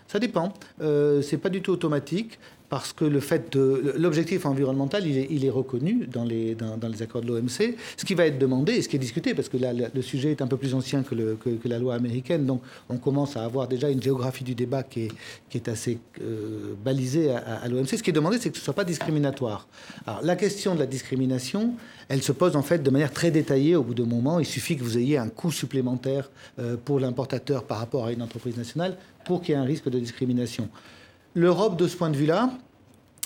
[0.08, 0.52] Ça dépend.
[0.80, 2.38] Euh, c'est pas du tout automatique
[2.72, 6.56] parce que le fait de l'objectif environnemental, il est, reconnu dans les,
[7.02, 7.76] accords de l'OMC.
[7.98, 10.30] Ce qui va être demandé et ce qui est discuté, parce que là, le sujet
[10.30, 11.14] est un peu plus ancien que,
[11.68, 15.12] la loi américaine, donc on commence à avoir déjà une géographie du débat qui est,
[15.50, 17.88] qui est assez euh, balisée à, l'OMC.
[17.88, 19.68] Ce qui est demandé, c'est que ce ne soit pas discriminatoire.
[20.06, 21.74] Alors la question de la discrimination,
[22.08, 24.40] elle se pose en fait de manière très détaillée au bout d'un moment.
[24.40, 28.22] Il suffit que vous ayez un coût supplémentaire euh, pour l'importateur par rapport à une
[28.22, 30.70] entreprise nationale pour qu'il y ait un risque de discrimination.
[31.34, 32.50] L'Europe, de ce point de vue-là,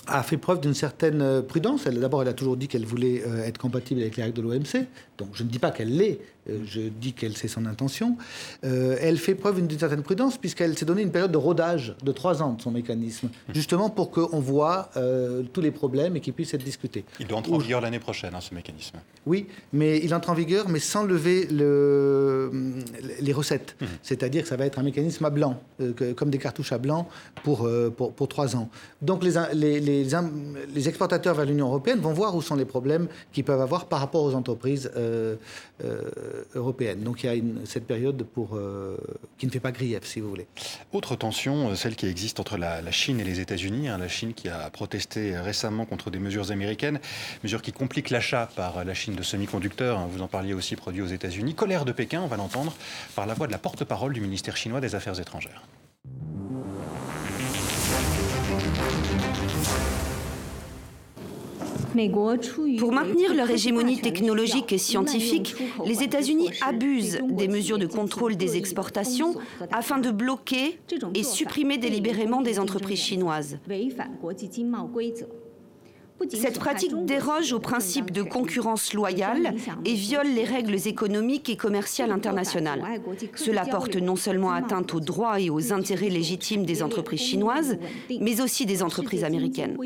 [0.07, 1.85] a fait preuve d'une certaine euh, prudence.
[1.85, 4.85] D'abord, elle a toujours dit qu'elle voulait euh, être compatible avec les règles de l'OMC.
[5.17, 6.19] Donc, je ne dis pas qu'elle l'est,
[6.65, 8.17] je dis qu'elle sait son intention.
[8.63, 12.41] elle fait preuve d'une certaine prudence puisqu'elle s'est donné une période de rodage de trois
[12.41, 14.89] ans de son mécanisme, justement pour qu'on voit
[15.53, 17.05] tous les problèmes et qu'ils puissent être discutés.
[17.19, 18.97] Il doit entrer en vigueur l'année prochaine, hein, ce mécanisme.
[19.25, 22.51] Oui, mais il entre en vigueur, mais sans lever le,
[23.19, 23.75] les recettes.
[23.79, 23.85] Mmh.
[24.01, 25.61] C'est-à-dire que ça va être un mécanisme à blanc,
[26.15, 27.07] comme des cartouches à blanc
[27.43, 28.69] pour, pour, pour trois ans.
[29.01, 30.07] Donc, les, les
[30.73, 33.99] les, exportateurs vers l'Union européenne vont voir où sont les problèmes qu'ils peuvent avoir par
[33.99, 34.89] rapport aux entreprises
[36.55, 36.95] euh, euh.
[36.95, 38.97] Donc il y a cette période euh,
[39.37, 40.47] qui ne fait pas grief, si vous voulez.
[40.91, 43.87] Autre tension, celle qui existe entre la, Chine et les États-Unis.
[43.87, 46.99] Hein, la Chine qui a protesté récemment contre des mesures américaines,
[47.43, 49.97] mesures qui compliquent l'achat par la Chine de semi-conducteurs.
[49.97, 51.55] Hein, vous en parliez aussi, produits aux États-Unis.
[51.55, 52.75] Colère de Pékin, on va l'entendre,
[53.15, 55.63] par la voix de la porte-parole du ministère chinois des Affaires étrangères.
[62.79, 68.57] Pour maintenir leur hégémonie technologique et scientifique, les États-Unis abusent des mesures de contrôle des
[68.57, 69.35] exportations
[69.71, 70.79] afin de bloquer
[71.13, 73.57] et supprimer délibérément des entreprises chinoises.
[76.33, 79.53] Cette pratique déroge au principe de concurrence loyale
[79.85, 82.83] et viole les règles économiques et commerciales internationales.
[83.35, 87.77] Cela porte non seulement atteinte aux droits et aux intérêts légitimes des entreprises chinoises,
[88.19, 89.77] mais aussi des entreprises américaines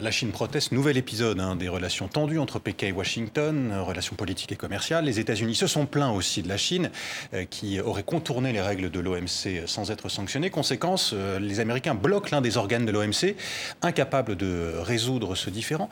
[0.00, 4.16] la Chine proteste, nouvel épisode hein, des relations tendues entre Pékin et Washington, euh, relations
[4.16, 5.04] politiques et commerciales.
[5.04, 6.90] Les États-Unis se sont plaints aussi de la Chine,
[7.34, 10.50] euh, qui aurait contourné les règles de l'OMC euh, sans être sanctionnée.
[10.50, 13.36] Conséquence, les Américains bloquent l'un des organes de l'OMC,
[13.82, 15.88] incapables de résoudre ce différend.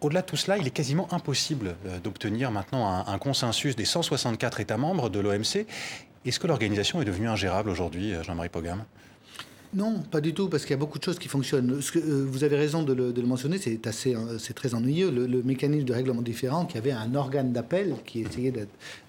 [0.00, 4.60] Au-delà de tout cela, il est quasiment impossible d'obtenir maintenant un, un, consensus des 164
[4.60, 5.66] États membres de l'OMC.
[6.24, 8.84] Est-ce que l'organisation est devenue ingérable aujourd'hui, Jean-Marie Pogam?
[9.72, 11.80] Non, pas du tout, parce qu'il y a beaucoup de choses qui fonctionnent.
[11.96, 15.10] Euh, vous avez raison de le, mentionner, c'est assez, euh, c'est très ennuyeux.
[15.10, 18.52] Le, mécanisme de règlement différent, qui avait un organe d'appel qui essayait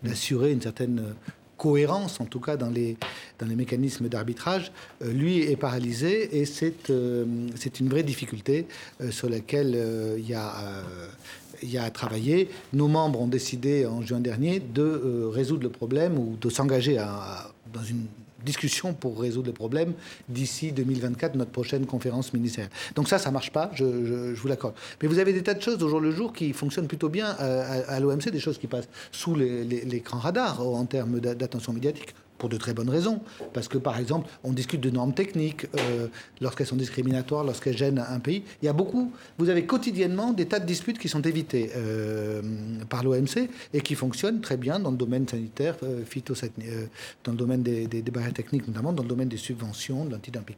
[0.03, 1.13] d'assurer une certaine euh,
[1.57, 2.95] cohérence, en tout cas dans les,
[3.43, 4.71] mécanismes d'arbitrage,
[5.03, 8.65] lui est paralysé et c'est une vraie difficulté
[9.11, 9.77] sur laquelle
[10.17, 12.49] il y a à travailler.
[12.73, 17.83] Nos membres ont décidé en juin dernier de résoudre le problème ou de s'engager dans
[17.83, 18.05] une
[18.43, 19.93] discussion pour résoudre le problème
[20.29, 22.71] d'ici 2024, notre prochaine conférence ministérielle.
[22.95, 24.75] Donc ça, ça marche pas, je, vous l'accorde.
[25.01, 27.35] Mais vous avez des tas de choses au jour le jour qui fonctionnent plutôt bien
[27.39, 32.49] euh, à, l'OMC, des choses qui passent sous l'écran radar en termes d'attention médiatique pour
[32.49, 33.21] de très bonnes raisons.
[33.53, 36.07] Parce que, par exemple, on discute de normes techniques euh,
[36.41, 38.41] lorsqu'elles sont discriminatoires, lorsqu'elles gênent un pays.
[38.63, 42.41] Il y a beaucoup, vous avez quotidiennement des tas de disputes qui sont évitées euh,
[42.89, 46.87] par l'OMC et qui fonctionnent très bien dans le domaine sanitaire, euh, euh
[47.23, 50.55] dans le domaine des, barrières techniques, notamment dans le domaine des subventions, de l'antidumping.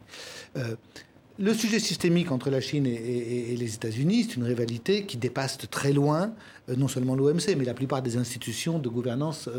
[1.36, 5.66] Le sujet systémique entre la Chine et, les États-Unis, c'est une rivalité qui dépasse de
[5.66, 6.32] très loin
[6.68, 9.50] non seulement l'OMC, mais la plupart des institutions de gouvernance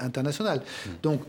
[0.00, 0.60] internationale.
[0.60, 0.90] Mmh.
[1.02, 1.20] Donc,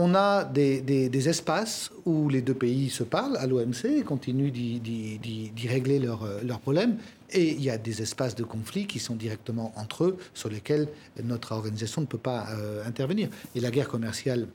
[0.00, 5.68] on a des, espaces où les deux pays se parlent à l'OMC et continuent d'y
[5.68, 6.98] régler euh, leurs problèmes.
[7.32, 10.88] Et il y a des espaces de conflit qui sont directement entre eux, sur lesquels
[11.24, 13.28] notre organisation ne peut pas euh, intervenir.
[13.56, 14.46] Et la guerre commerciale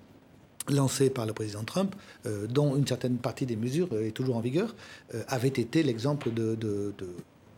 [0.69, 1.93] lancée par le président Trump,
[2.25, 4.73] euh, dont une certaine partie des mesures est toujours en vigueur,
[5.27, 6.57] avait été l'exemple de,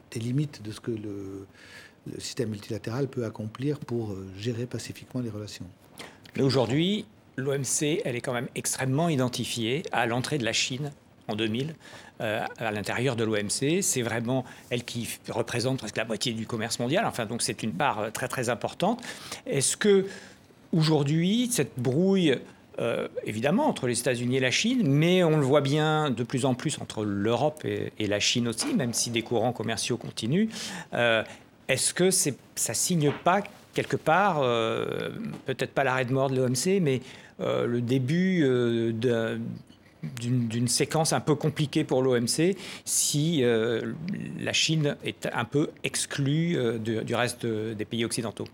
[0.09, 1.45] des limites de ce que le,
[2.11, 5.67] le système multilatéral peut accomplir pour gérer pacifiquement les relations.
[6.39, 7.05] Aujourd'hui,
[7.37, 10.91] l'OMC, elle est quand même extrêmement identifiée à l'entrée de la Chine
[11.27, 11.75] en 2000
[12.21, 13.81] euh, à l'intérieur de l'OMC.
[13.81, 17.05] C'est vraiment elle qui représente presque la moitié du commerce mondial.
[17.05, 19.01] Enfin, donc c'est une part euh, très très importante.
[19.45, 20.05] Est-ce que
[20.71, 22.37] aujourd'hui cette brouille
[22.79, 26.45] euh, évidemment entre les États-Unis et la Chine, mais on le voit bien de plus
[26.45, 30.49] en plus entre l'Europe et, la Chine aussi, même si des courants commerciaux continuent.
[31.67, 33.43] Est-ce que ça signe pas
[33.75, 34.39] quelque part,
[35.45, 37.01] peut-être pas l'arrêt de mort de l'OMC, mais
[37.41, 38.93] euh, le début euh,
[40.21, 43.93] d'une séquence un peu compliquée pour l'OMC si euh,
[44.39, 48.45] la Chine est un peu exclue du reste des pays occidentaux.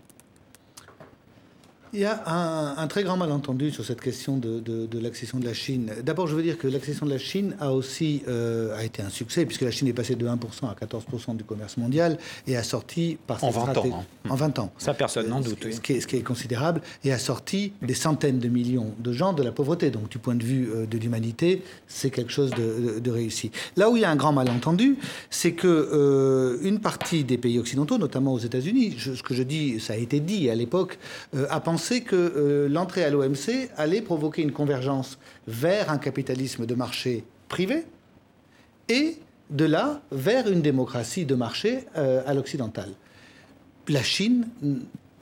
[1.94, 5.92] Il y a un, très grand malentendu sur cette question de, l'accession de la Chine.
[6.02, 9.10] D'abord, je veux dire que l'accession de la Chine a aussi euh, a été un
[9.10, 12.62] succès, puisque la Chine est passée de 1% à 14% du commerce mondial et a
[12.62, 13.84] sorti par en 20 ans.
[13.94, 14.30] Hein.
[14.30, 14.72] En 20 ans.
[14.78, 15.58] Ça, personne n'en doute.
[15.70, 19.12] Ce, qui est, ce, qui est, considérable, et a sorti des centaines de millions de
[19.12, 19.90] gens de la pauvreté.
[19.90, 23.50] Donc, du point de vue euh, de l'humanité, c'est quelque chose de, réussi.
[23.76, 24.96] Là où il y a un grand malentendu,
[25.28, 29.78] c'est que euh, une partie des pays occidentaux, notamment aux États-Unis, ce que je dis,
[29.78, 30.98] ça a été dit à l'époque,
[31.50, 35.18] a pensé pensé que euh, l'entrée à l'OMC allait provoquer une convergence
[35.48, 37.82] vers un capitalisme de marché privé
[38.88, 39.16] et
[39.50, 42.90] de là vers une démocratie de marché euh, à l'occidental.
[43.88, 44.46] La Chine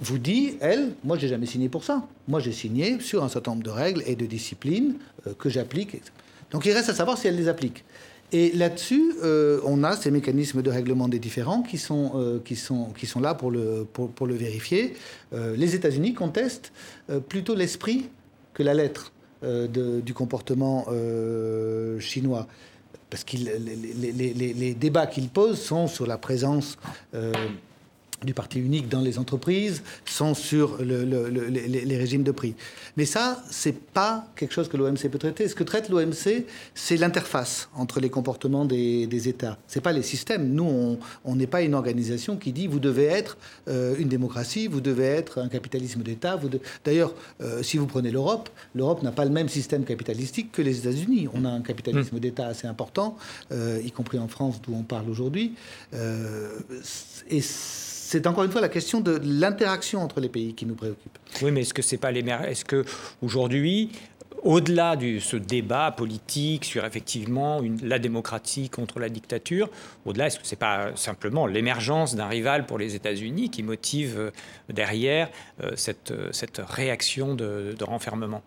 [0.00, 2.06] vous dit, elle, moi j'ai jamais signé pour ça.
[2.28, 4.96] Moi j'ai signé sur un certain nombre de règles et de disciplines
[5.26, 6.02] euh, que j'applique.
[6.50, 7.84] Donc il reste à savoir si elle les applique.
[8.32, 12.54] Et là-dessus, euh, on a ces mécanismes de règlement des différends qui sont, euh, qui
[12.54, 14.94] sont, qui sont là pour le, pour, le vérifier.
[15.32, 16.72] Euh, les États-Unis contestent
[17.28, 18.08] plutôt l'esprit
[18.54, 19.12] que la lettre
[19.42, 20.86] du comportement
[21.98, 22.46] chinois.
[23.08, 26.76] Parce que les, les, les, débats qu'ils posent sont sur la présence
[28.24, 32.54] du parti unique dans les entreprises sont sur les, régimes de prix.
[32.96, 35.48] Mais ça, c'est pas quelque chose que l'OMC peut traiter.
[35.48, 39.58] Ce que traite l'OMC, c'est l'interface entre les comportements des, des États.
[39.66, 40.52] C'est pas les systèmes.
[40.52, 43.36] Nous, on n'est pas une organisation qui dit vous devez être
[43.68, 46.38] euh, une démocratie, vous devez être un capitalisme d'État.
[46.84, 50.78] D'ailleurs, euh, si vous prenez l'Europe, l'Europe n'a pas le même système capitalistique que les
[50.78, 51.28] États-Unis.
[51.34, 52.20] On a un capitalisme mmh.
[52.20, 53.16] d'État assez important,
[53.52, 55.54] euh, y compris en France, d'où on parle aujourd'hui.
[55.92, 57.40] et
[58.10, 61.16] c'est encore une fois la question de l'interaction entre les pays qui nous préoccupe.
[61.42, 62.84] Oui, mais est-ce que c'est pas les Est-ce que
[63.22, 63.92] aujourd'hui,
[64.42, 69.70] au-delà de ce débat politique sur effectivement la démocratie contre la dictature,
[70.06, 74.18] au-delà, est-ce que ce n'est pas simplement l'émergence d'un rival pour les États-Unis qui motive
[74.18, 74.30] euh,
[74.68, 75.30] derrière
[75.62, 78.42] euh, cette, euh, cette réaction de, renfermement?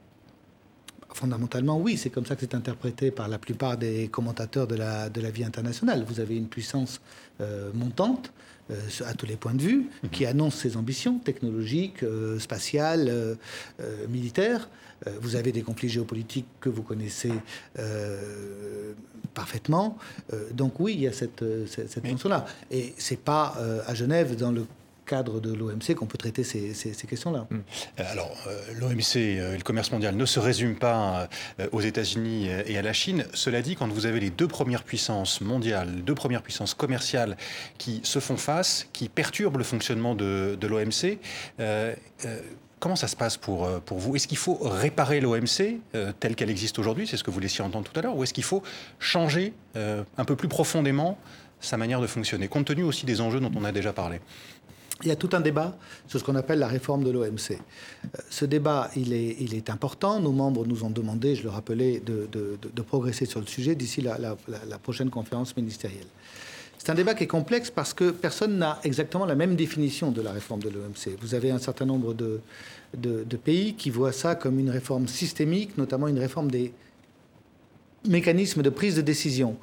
[1.13, 5.08] Fondamentalement, oui, c'est comme ça que c'est interprété par la plupart des commentateurs de la,
[5.08, 6.04] de la vie internationale.
[6.06, 6.99] Vous avez une puissance
[7.73, 8.32] montante
[8.71, 13.36] euh, à tous les points de vue, qui annonce ses ambitions technologiques, euh, spatiales, euh,
[14.08, 14.69] militaires.
[15.21, 17.34] vous avez des conflits géopolitiques que vous connaissez
[19.34, 19.97] parfaitement.
[20.54, 24.65] donc oui, il y a cette, cette, là Et c'est pas à Genève, dans le
[25.06, 26.74] cadre de l'OMC qu'on peut traiter ces,
[27.08, 27.48] questions-là.
[27.50, 27.60] Hmm.
[28.00, 31.28] Euh, alors, euh, l'OMC et le commerce mondial ne se résument pas
[31.72, 33.26] aux États-Unis et à la Chine.
[33.34, 37.38] Cela dit, quand vous avez les deux premières puissances mondiales, les deux premières puissances commerciales
[37.78, 41.20] qui se font face, qui perturbent le fonctionnement de, l'OMC,
[42.80, 44.18] Comment ça se passe pour vous?
[44.18, 45.80] Est-ce qu'il faut réparer l'OMC
[46.20, 47.08] telle qu'elle existe aujourd'hui?
[47.08, 48.62] C'est ce que vous laissiez entendre tout à l'heure Ou est-ce qu'il faut
[49.00, 51.18] changer un peu plus profondément
[51.63, 54.20] sa manière de fonctionner, compte tenu aussi des enjeux dont on a déjà parlé?
[55.02, 55.78] Il y a tout un débat
[56.08, 57.52] sur ce qu'on appelle la réforme de l'OMC.
[57.52, 60.20] Euh, ce débat, il est, important.
[60.20, 64.36] Nos membres nous ont demandé, je le rappelais, de, progresser sur le sujet d'ici la,
[64.82, 66.08] prochaine conférence ministérielle.
[66.78, 70.22] C'est un débat qui est complexe parce que personne n'a exactement la même définition de
[70.22, 71.18] la réforme de l'OMC.
[71.22, 72.42] Vous avez un certain nombre de,
[72.98, 76.74] de, pays qui voient ça comme une réforme systémique, notamment une réforme des
[78.06, 79.56] mécanismes de prise de décision.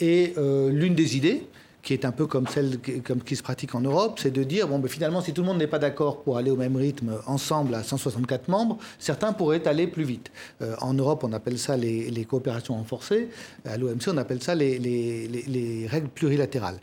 [0.00, 1.46] Et euh, l'une des idées,
[1.86, 4.66] qui est un peu comme celle comme, qui se pratique en Europe, c'est de dire,
[4.66, 7.12] bon, ben, finalement, si tout le monde n'est pas d'accord pour aller au même rythme
[7.26, 10.32] ensemble à 164 membres, certains pourraient aller plus vite.
[10.62, 13.28] Euh, en Europe, on appelle ça les, coopérations renforcées.
[13.64, 16.80] À l'OMC, on appelle ça les, les, règles plurilatérales.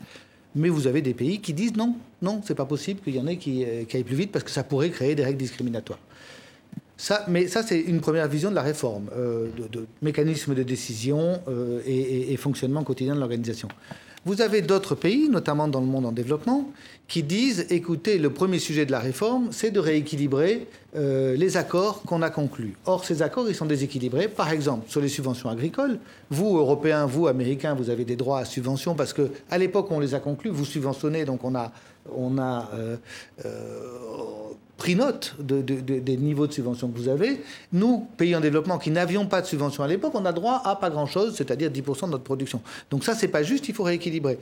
[0.54, 3.26] Mais vous avez des pays qui disent non, non, c'est pas possible qu'il y en
[3.26, 5.98] ait qui, euh, aillent plus vite parce que ça pourrait créer des règles discriminatoires.
[6.96, 11.40] Ça, mais ça, c'est une première vision de la réforme, euh, de, mécanisme de décision
[11.48, 13.68] euh, et, fonctionnement quotidien de l'organisation.
[14.26, 16.70] Vous avez d'autres pays, notamment dans le monde en développement,
[17.08, 22.02] qui disent écoutez, le premier sujet de la réforme, c'est de rééquilibrer euh, les accords
[22.02, 22.74] qu'on a conclus.
[22.86, 24.28] Or, ces accords, ils sont déséquilibrés.
[24.28, 25.98] Par exemple, sur les subventions agricoles,
[26.30, 30.00] vous, Européens, vous, Américains, vous avez des droits à subvention parce que à l'époque on
[30.00, 31.72] les a conclus, vous subventionnez, donc on a,
[32.16, 32.70] on a
[34.76, 37.40] pris note des niveaux de subvention que vous avez.
[37.72, 40.76] Nous, pays en développement qui n'avions pas de subvention à l'époque, on a droit à
[40.76, 42.60] pas grand-chose, c'est-à-dire 10% de notre production.
[42.90, 44.38] Donc ça, c'est pas juste, il faut rééquilibrer.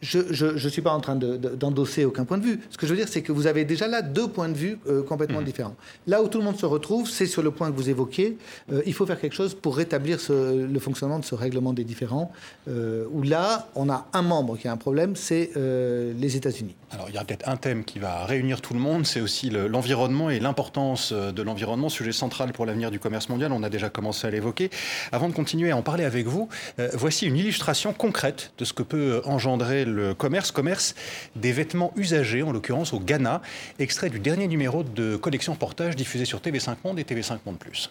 [0.00, 2.60] Je ne suis pas en train d'endosser aucun point de vue.
[2.70, 4.78] Ce que je veux dire, c'est que vous avez déjà là deux points de vue
[4.86, 5.44] euh, complètement mmh.
[5.44, 5.76] différents.
[6.06, 8.38] Là où tout le monde se retrouve, c'est sur le point que vous évoquiez.
[8.72, 12.32] Euh, il faut faire quelque chose pour rétablir le fonctionnement de ce règlement des différends.
[12.68, 16.74] Euh, où là, on a un membre qui a un problème, c'est les États-Unis.
[16.90, 19.50] Alors il y a peut-être un thème qui va réunir tout le monde, c'est aussi
[19.50, 23.52] l'environnement et l'importance de l'environnement, sujet central pour l'avenir du commerce mondial.
[23.52, 24.70] On a déjà commencé à l'évoquer.
[25.12, 26.48] Avant de continuer à en parler avec vous,
[26.92, 30.94] voici une illustration concrète de ce que peut engendrer le commerce, commerce
[31.36, 33.42] des vêtements usagés, en l'occurrence au Ghana,
[33.78, 37.90] extrait du dernier numéro de Collection Portage diffusé sur TV5 Monde et TV5 Monde Plus.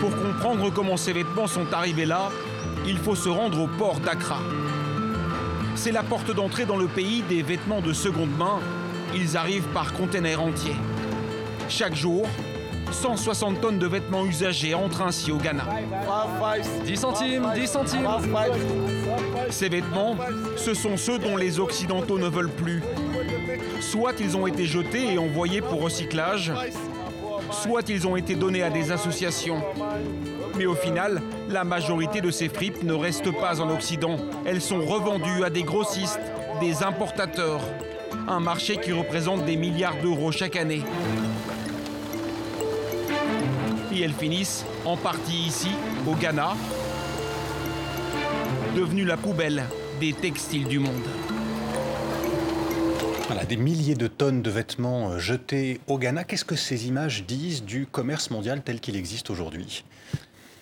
[0.00, 2.30] Pour comprendre comment ces vêtements sont arrivés là,
[2.86, 4.40] il faut se rendre au port d'Accra.
[5.76, 8.60] C'est la porte d'entrée dans le pays des vêtements de seconde main.
[9.14, 10.74] Ils arrivent par container entier.
[11.68, 12.26] Chaque jour,
[12.94, 15.66] 160 tonnes de vêtements usagés entrent ainsi au Ghana.
[16.86, 18.08] 10 centimes, 10 centimes.
[19.50, 20.16] Ces vêtements,
[20.56, 22.82] ce sont ceux dont les Occidentaux ne veulent plus.
[23.80, 26.52] Soit ils ont été jetés et envoyés pour recyclage,
[27.50, 29.62] soit ils ont été donnés à des associations.
[30.56, 34.16] Mais au final, la majorité de ces fripes ne restent pas en Occident.
[34.46, 36.20] Elles sont revendues à des grossistes,
[36.60, 37.60] des importateurs.
[38.28, 40.82] Un marché qui représente des milliards d'euros chaque année
[43.94, 45.70] et elles finissent en partie ici,
[46.06, 46.54] au Ghana,
[48.76, 49.64] devenue la poubelle
[50.00, 51.04] des textiles du monde.
[53.26, 56.24] Voilà, des milliers de tonnes de vêtements euh, jetés au Ghana.
[56.24, 59.84] Qu'est-ce que ces images disent du commerce mondial tel qu'il existe aujourd'hui?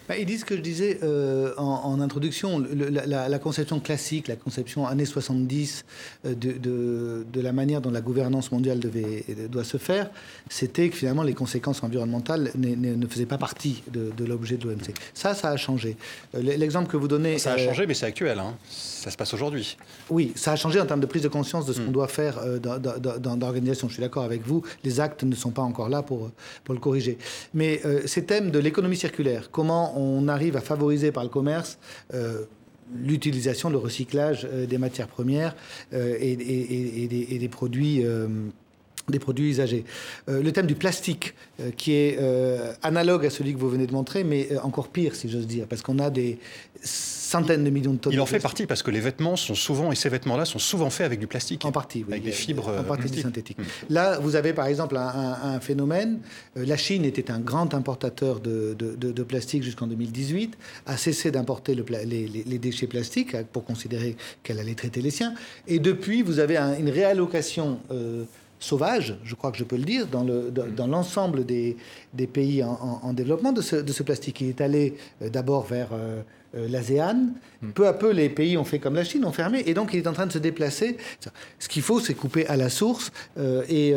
[0.09, 4.87] Bah, ils disent ce que je disais euh, en, introduction, la, conception classique, la conception
[4.87, 5.85] années 70
[6.25, 10.11] euh, de, de, la manière dont la gouvernance mondiale devait, doit se faire,
[10.49, 14.93] c'était que finalement les conséquences environnementales ne faisaient pas partie de, l'objet de l'OMC.
[15.15, 15.97] Ça, ça a changé.
[16.35, 17.39] Euh, l'exemple que vous donnez...
[17.39, 18.39] Ça a changé, mais c'est actuel.
[18.39, 18.55] Hein.
[18.69, 19.77] Ça se passe aujourd'hui.
[20.11, 21.93] Oui, ça a changé en termes de prise de conscience de ce qu'on mm.
[21.93, 23.89] doit faire dans, l'organisation.
[23.89, 26.31] Je suis d'accord avec vous, les actes ne sont pas encore là pour,
[26.65, 27.19] pour le corriger.
[27.55, 31.79] Mais ces thèmes de l'économie circulaire, comment on arrive à favoriser par le commerce
[32.15, 32.43] euh,
[32.95, 35.55] l'utilisation, le recyclage euh, des matières premières
[35.95, 38.05] euh, et, des, produits
[39.09, 39.85] des produits usagés.
[40.29, 41.35] le thème du plastique,
[41.77, 42.19] qui est
[42.83, 45.83] analogue à celui que vous venez de montrer, mais encore pire, si j'ose dire, parce
[45.83, 46.39] qu'on a des
[47.33, 48.13] centaines de millions de tonnes.
[48.13, 50.91] Il en fait partie parce que les vêtements sont souvent, et ces vêtements-là sont souvent
[50.91, 51.65] faits avec du plastique.
[51.65, 52.13] En partie, oui.
[52.13, 52.73] Avec des fibres.
[52.79, 53.59] En partie du synthétique.
[53.59, 53.65] Hmm.
[53.91, 56.21] Là, vous avez par exemple un, phénomène.
[56.57, 61.75] Euh, la Chine était un grand importateur de, de, plastique jusqu'en 2018, a cessé d'importer
[61.75, 65.35] le, les, les, déchets plastiques pour considérer qu'elle allait traiter les siens.
[65.69, 67.79] Et depuis, vous avez une réallocation.
[67.91, 68.25] Euh,
[68.63, 71.77] sauvage, je crois que je peux le dire, dans l'ensemble des,
[72.33, 74.41] pays en, développement de ce, plastique.
[74.41, 75.89] Il est allé d'abord vers
[76.55, 77.31] l'ASEAN.
[77.61, 77.71] Hmm.
[77.71, 79.99] Peu à peu, les pays ont fait comme la Chine, ont fermé, et donc il
[79.99, 80.97] est en train de se déplacer.
[81.59, 83.11] Ce qu'il faut, c'est couper à la source
[83.69, 83.95] et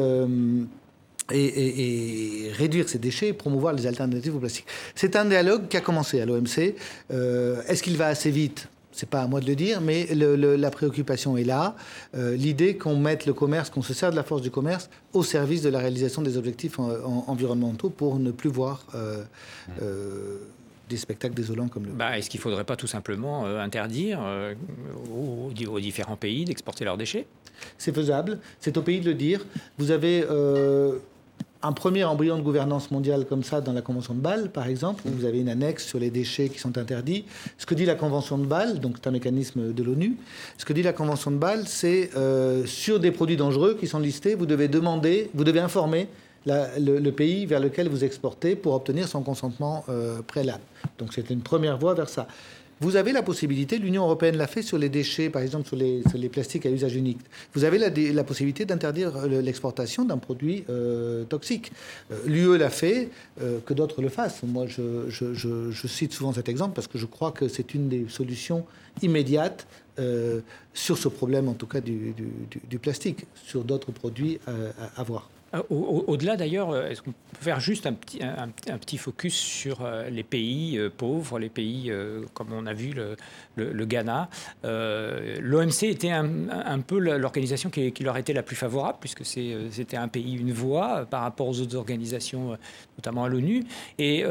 [1.31, 4.65] et, réduire ces déchets et promouvoir les alternatives au plastique.
[4.93, 6.75] C'est un dialogue qui a commencé à l'OMC.
[7.11, 8.67] Euh, est-ce qu'il va assez vite?
[8.95, 11.75] C'est pas à moi de le dire, mais la préoccupation est là.
[12.15, 15.21] Euh, l'idée qu'on mette le commerce, qu'on se sert de la force du commerce au
[15.21, 19.23] service de la réalisation des objectifs environnementaux pour ne plus voir euh,
[20.89, 21.91] des spectacles désolants comme le.
[21.91, 24.21] Bah, Est-ce qu'il ne faudrait pas tout simplement interdire
[25.13, 27.27] aux, aux, différents pays d'exporter leurs déchets?
[27.77, 28.39] C'est faisable.
[28.59, 29.45] C'est au pays de le dire.
[29.77, 30.23] Vous avez
[31.65, 35.03] un premier embryon de gouvernance mondiale comme ça dans la Convention de Bâle, par exemple,
[35.05, 37.25] où vous avez une annexe sur les déchets qui sont interdits.
[37.57, 40.15] Ce que dit la Convention de Bâle, donc c'est un mécanisme de l'ONU,
[40.57, 43.99] ce que dit la Convention de Bâle, c'est euh, sur des produits dangereux qui sont
[43.99, 46.07] listés, vous devez demander, vous devez informer
[46.45, 50.61] le, pays vers lequel vous exportez pour obtenir son consentement euh, préalable.
[50.99, 52.27] Donc c'est une première voie vers ça.
[52.81, 56.29] Vous avez la possibilité, l'Union européenne l'a fait sur les déchets, par exemple sur les,
[56.29, 57.19] plastiques à usage unique.
[57.53, 61.71] Vous avez la, possibilité d'interdire euh, l'exportation d'un produit euh, toxique.
[62.11, 63.09] Euh, L'UE l'a fait,
[63.65, 64.43] que d'autres le fassent.
[64.43, 68.65] Moi, je, cite souvent cet exemple parce que je crois que c'est une des solutions
[69.01, 69.67] immédiates
[70.73, 73.25] sur ce problème, en tout cas du, plastique.
[73.35, 75.29] Sur d'autres produits à voir.
[75.55, 80.23] Euh, au-delà d'ailleurs, euh, est-ce qu'on peut faire juste un petit, focus sur euh, les
[80.23, 81.91] pays pauvres, les pays
[82.33, 83.15] comme on a vu le,
[83.55, 84.29] le, Ghana
[84.63, 90.07] L'OMC était un, peu l'organisation qui, qui, leur était la plus favorable, puisque c'était un
[90.07, 92.57] pays, une voix par rapport aux autres organisations,
[92.97, 93.63] notamment à l'ONU.
[93.99, 94.23] Et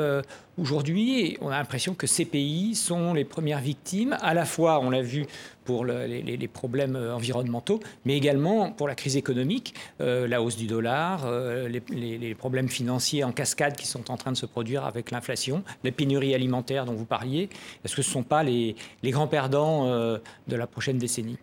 [0.59, 4.91] aujourd'hui, on a l'impression que ces pays sont les premières victimes, à la fois, on
[4.91, 5.27] l'a vu,
[5.65, 11.23] pour les, problèmes environnementaux, mais également pour la crise économique, euh, la hausse du dollar,
[11.25, 15.63] euh, les, problèmes financiers en cascade qui sont en train de se produire avec l'inflation,
[15.83, 17.49] les pénuries alimentaires dont vous parliez.
[17.85, 21.39] Est-ce que ce ne sont pas les, grands perdants euh, de la prochaine décennie?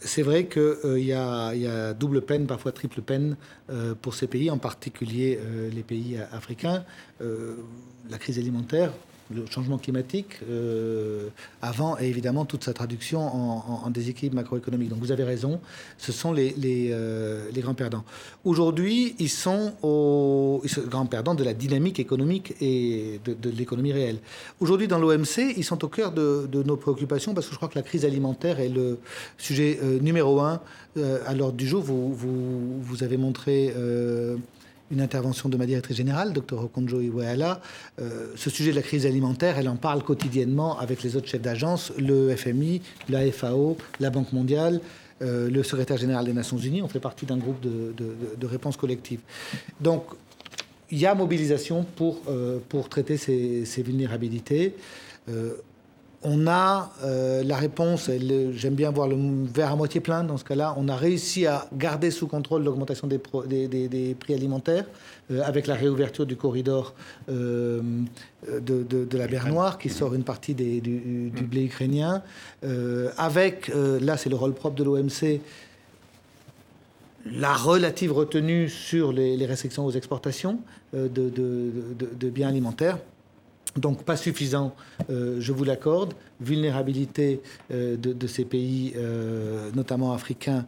[0.00, 3.36] C'est vrai qu'il y, a double peine, parfois triple peine
[4.02, 5.38] pour ces pays, en particulier
[5.72, 6.84] les pays africains.
[7.20, 8.92] la crise alimentaire,
[9.34, 11.28] le changement climatique euh,
[11.62, 14.88] avant et évidemment toute sa traduction en, déséquilibre macroéconomique.
[14.88, 15.60] Donc vous avez raison,
[15.98, 16.54] ce sont les,
[16.92, 18.04] euh, les, grands perdants.
[18.44, 23.92] Aujourd'hui, ils sont aux ils sont grands perdants de la dynamique économique et de, l'économie
[23.92, 24.18] réelle.
[24.60, 27.78] Aujourd'hui, dans l'OMC, ils sont au cœur de, nos préoccupations parce que je crois que
[27.78, 28.98] la crise alimentaire est le
[29.38, 30.60] sujet euh, numéro un
[31.26, 31.82] à l'ordre du jour.
[31.82, 33.72] Vous, vous, vous avez montré
[34.90, 37.60] une intervention de ma directrice générale, Dr Okonjo Iweala.
[38.00, 41.42] Euh, ce sujet de la crise alimentaire, elle en parle quotidiennement avec les autres chefs
[41.42, 44.80] d'agence, le FMI, la FAO, la Banque mondiale,
[45.22, 46.82] euh, le secrétaire général des Nations Unies.
[46.82, 49.20] On fait partie d'un groupe de, de, réponse collective.
[49.80, 50.04] Donc,
[50.90, 54.74] il y a mobilisation pour, euh, traiter ces vulnérabilités
[56.22, 58.10] on a euh, la réponse,
[58.52, 59.16] j'aime bien voir le
[59.46, 63.06] verre à moitié plein dans ce cas-là, on a réussi à garder sous contrôle l'augmentation
[63.06, 64.84] des, prix alimentaires
[65.30, 66.94] euh, avec la réouverture du corridor
[67.30, 67.80] euh,
[68.46, 72.22] de, la mer Noire qui sort une partie du, du, blé ukrainien,
[73.16, 75.40] avec, là c'est le rôle propre de l'OMC,
[77.26, 80.60] la relative retenue sur les, restrictions aux exportations
[80.92, 82.98] de biens alimentaires.
[83.76, 84.74] Donc pas suffisant,
[85.10, 86.14] euh, je vous l'accorde.
[86.40, 87.40] Vulnérabilité
[87.70, 90.64] euh, de, ces pays, euh, notamment africains,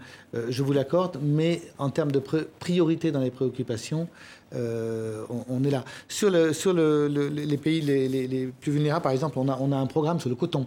[0.48, 1.18] je vous l'accorde.
[1.22, 4.08] Mais en termes de priorité dans les préoccupations,
[4.54, 5.82] on, est là.
[6.08, 10.20] Sur, le, les pays les, plus vulnérables, par exemple, on a, on a un programme
[10.20, 10.66] sur le coton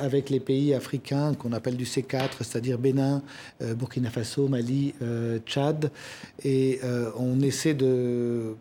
[0.00, 3.22] avec les pays africains qu'on appelle du C4, c'est-à-dire Bénin,
[3.60, 4.94] Burkina Faso, Mali,
[5.46, 5.90] Tchad.
[6.44, 6.78] Et
[7.18, 8.54] on essaie de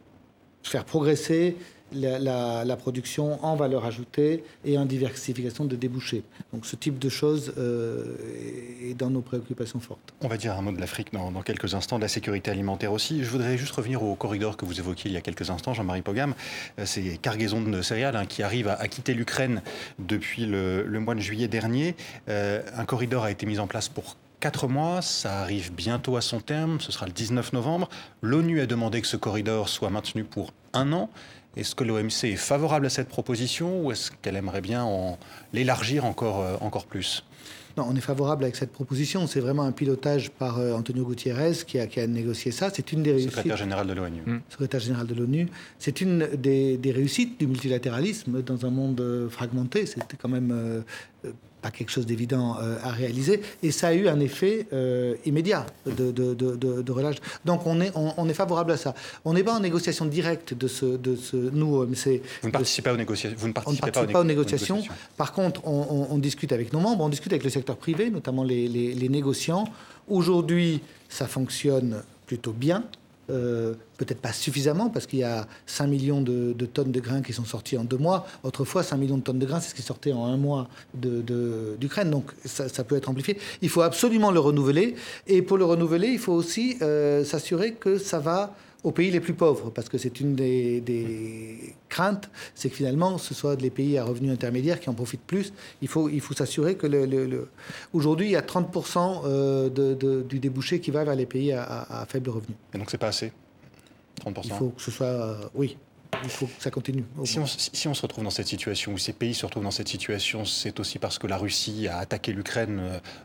[0.64, 1.58] faire progresser
[1.96, 6.24] la, production en valeur ajoutée et en diversification de débouchés.
[6.54, 8.16] Donc ce type de choses euh,
[8.84, 10.14] est dans nos préoccupations fortes.
[10.22, 13.24] On va dire un mot de l'Afrique dans, quelques instants, de la sécurité alimentaire aussi.
[13.24, 16.02] Je voudrais juste revenir au corridor que vous évoquiez il y a quelques instants, Jean-Marie
[16.02, 16.36] Pogam.
[16.80, 19.62] Euh, ces cargaisons de céréales hein, qui arrivent à, quitter l'Ukraine
[20.00, 21.96] depuis le, mois de juillet dernier.
[22.30, 26.22] Euh, un corridor a été mis en place pour quatre mois, ça arrive bientôt à
[26.22, 27.90] son terme, ce sera le 19 novembre.
[28.22, 31.10] L'ONU a demandé que ce corridor soit maintenu pour un an.
[31.58, 34.88] Est-ce que l'OMC est favorable à cette proposition ou est-ce qu'elle aimerait bien
[35.54, 37.24] l'élargir encore, euh, encore plus?
[37.78, 39.28] Non, on est favorable avec cette proposition.
[39.28, 42.70] C'est vraiment un pilotage par euh, Antonio Gutiérrez qui a, qui a, négocié ça.
[42.74, 43.32] C'est une des réussites.
[43.32, 44.22] Secrétaire général de l'ONU.
[44.26, 44.40] Mm.
[44.50, 45.48] Secrétaire général de l'ONU.
[45.78, 49.86] C'est une des, des, réussites du multilatéralisme dans un monde euh, fragmenté.
[49.86, 50.84] C'était quand même
[51.66, 53.42] pas quelque chose d'évident à réaliser.
[53.64, 54.68] Et ça a eu un effet
[55.26, 57.18] immédiat de, de, de, relâche.
[57.44, 58.94] Donc on est, on, est favorable à ça.
[59.26, 62.22] On n'est pas en négociation directe de ce, de ce nous OMC.
[62.42, 63.38] Vous ne participez pas aux négociations.
[63.40, 64.84] Vous ne participez on ne participe pas, aux, négociations.
[65.18, 68.68] Par contre, on, discute avec nos membres, on discute avec le secteur privé, notamment les,
[68.68, 69.66] les négociants.
[70.08, 72.84] Aujourd'hui, ça fonctionne plutôt bien.
[73.32, 77.34] Euh, peut-être pas suffisamment, parce qu'il y a 5 millions de, tonnes de grains qui
[77.34, 78.28] sont sortis en deux mois.
[78.44, 82.12] Autrefois, 5 millions de tonnes de grains, c'est ce qui sortait en un mois d'Ukraine.
[82.12, 83.38] Donc ça, peut être amplifié.
[83.62, 84.96] Il faut absolument le renouveler.
[85.28, 88.54] Et pour le renouveler, il faut aussi euh, s'assurer que ça va
[88.86, 93.34] aux pays les plus pauvres, parce que c'est une des, craintes, c'est que finalement, ce
[93.34, 95.54] soit les pays à revenus intermédiaires qui en profitent plus.
[95.82, 97.50] Il faut, il faut s'assurer que le,
[97.94, 102.06] aujourd'hui, il y a 30% euh, de, du débouché qui va vers les pays à,
[102.08, 102.56] faible revenu.
[102.76, 103.34] Et donc, c'est pas assez
[104.24, 105.78] 30% Il faut que ce soit, euh, oui,
[106.24, 107.04] il faut que ça continue.
[107.24, 110.46] Si on, se retrouve dans cette situation, ou ces pays se retrouvent dans cette situation,
[110.46, 112.82] c'est aussi parce que la Russie a attaqué l'Ukraine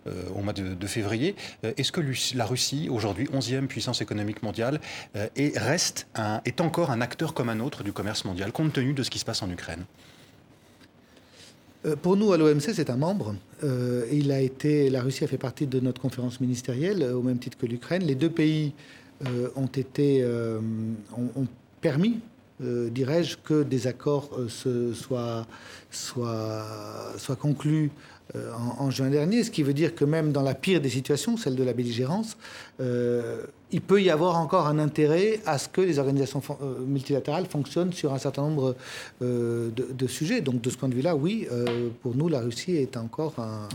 [0.06, 1.36] euh, au mois de, février.
[1.64, 2.00] Euh, est-ce que
[2.34, 4.80] la Russie, aujourd'hui 11e puissance économique mondiale,
[5.16, 6.06] euh, est, reste
[6.44, 9.18] est encore un acteur comme un autre du commerce mondial, compte tenu de ce qui
[9.18, 9.84] se passe en Ukraine?
[12.02, 13.34] Pour nous, à l'OMC, c'est un membre.
[14.12, 17.56] il a été, la Russie a fait partie de notre conférence ministérielle, au même titre
[17.56, 18.04] que l'Ukraine.
[18.04, 18.74] Les deux pays
[19.56, 20.22] ont été,
[21.16, 21.46] ont
[21.80, 22.20] permis
[22.62, 25.46] euh, dirais-je, que des accords euh, se, soient,
[25.90, 26.66] soient,
[27.16, 27.90] soient conclus
[28.36, 31.36] euh, en, juin dernier, ce qui veut dire que même dans la pire des situations,
[31.36, 32.36] celle de la belligérance,
[33.72, 36.42] il peut y avoir encore un intérêt à ce que les organisations
[36.86, 38.76] multilatérales fonctionnent sur un certain nombre
[39.20, 40.40] de, sujets.
[40.40, 41.48] Donc de ce point de vue-là, oui,
[42.02, 43.68] pour nous, la Russie est encore un,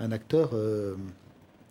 [0.00, 0.50] un acteur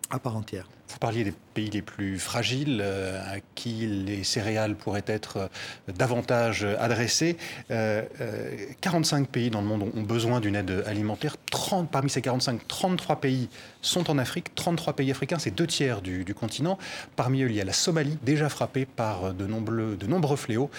[0.10, 0.68] à part entière.
[0.90, 5.92] Vous parliez des pays les plus fragiles, euh, à qui les céréales pourraient être euh,
[5.92, 7.36] davantage adressées.
[7.68, 11.36] 45 euh, pays dans le monde ont, besoin d'une aide alimentaire.
[11.52, 13.50] 30, parmi ces 45, 33 pays
[13.82, 14.56] sont en Afrique.
[14.56, 16.78] 33 pays africains, c'est deux tiers du, continent.
[17.16, 20.70] Parmi eux, il y a la Somalie, déjà frappée par de nombreux, de nombreux fléaux.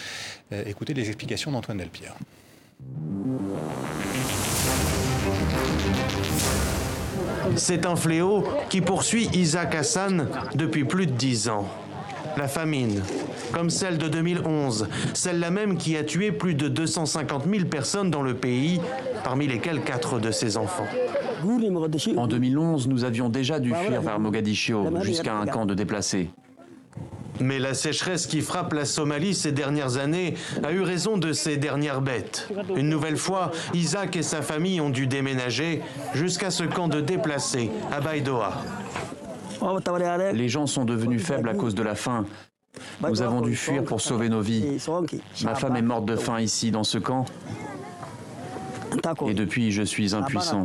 [0.51, 2.15] écoutez les explications d'Antoine Delpierre.
[7.57, 11.67] C'est un fléau qui poursuit Isaac Hassan depuis plus de dix ans.
[12.37, 13.03] La famine,
[13.53, 18.23] comme celle de 2011, celle-là même qui a tué plus de 250 000 personnes dans
[18.23, 18.81] le pays,
[19.25, 20.87] parmi lesquelles quatre de ses enfants.
[22.17, 26.31] En 2011, nous avions déjà dû fuir vers Mogadiscio jusqu'à un camp de déplacés.
[27.41, 31.57] Mais la sécheresse qui frappe la Somalie ces dernières années a eu raison de ses
[31.57, 32.49] dernières bêtes.
[32.77, 35.83] Une nouvelle fois, Isaac et sa famille ont dû déménager
[36.15, 38.53] jusqu'à ce camp de déplacés à Baïdoa.
[40.33, 42.27] Les gens sont devenus faibles à cause de la faim.
[43.01, 44.79] Nous avons dû fuir pour sauver nos vies.
[45.45, 47.25] Ma femme est morte de faim ici, dans ce camp.
[49.27, 50.65] Et depuis, je suis impuissant.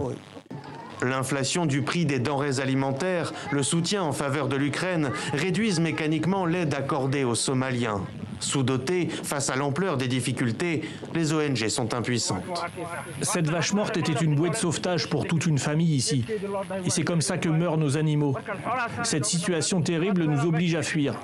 [1.02, 6.74] L'inflation du prix des denrées alimentaires, le soutien en faveur de l'Ukraine réduisent mécaniquement l'aide
[6.74, 8.02] accordée aux Somaliens.
[8.44, 10.82] Sous-dotés, face à l'ampleur des difficultés,
[11.16, 12.44] les ONG sont impuissantes.
[13.22, 16.26] Cette vache morte était une bouée de sauvetage pour toute une famille ici.
[16.86, 18.36] Et c'est comme ça que meurent nos animaux.
[19.04, 21.16] Cette situation terrible nous oblige à fuir.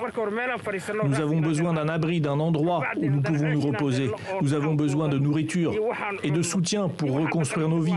[1.04, 4.10] Nous avons besoin d'un abri, d'un endroit où nous pouvons nous reposer.
[4.40, 5.74] Nous avons besoin de nourriture
[6.22, 7.94] et de soutien pour reconstruire nos vies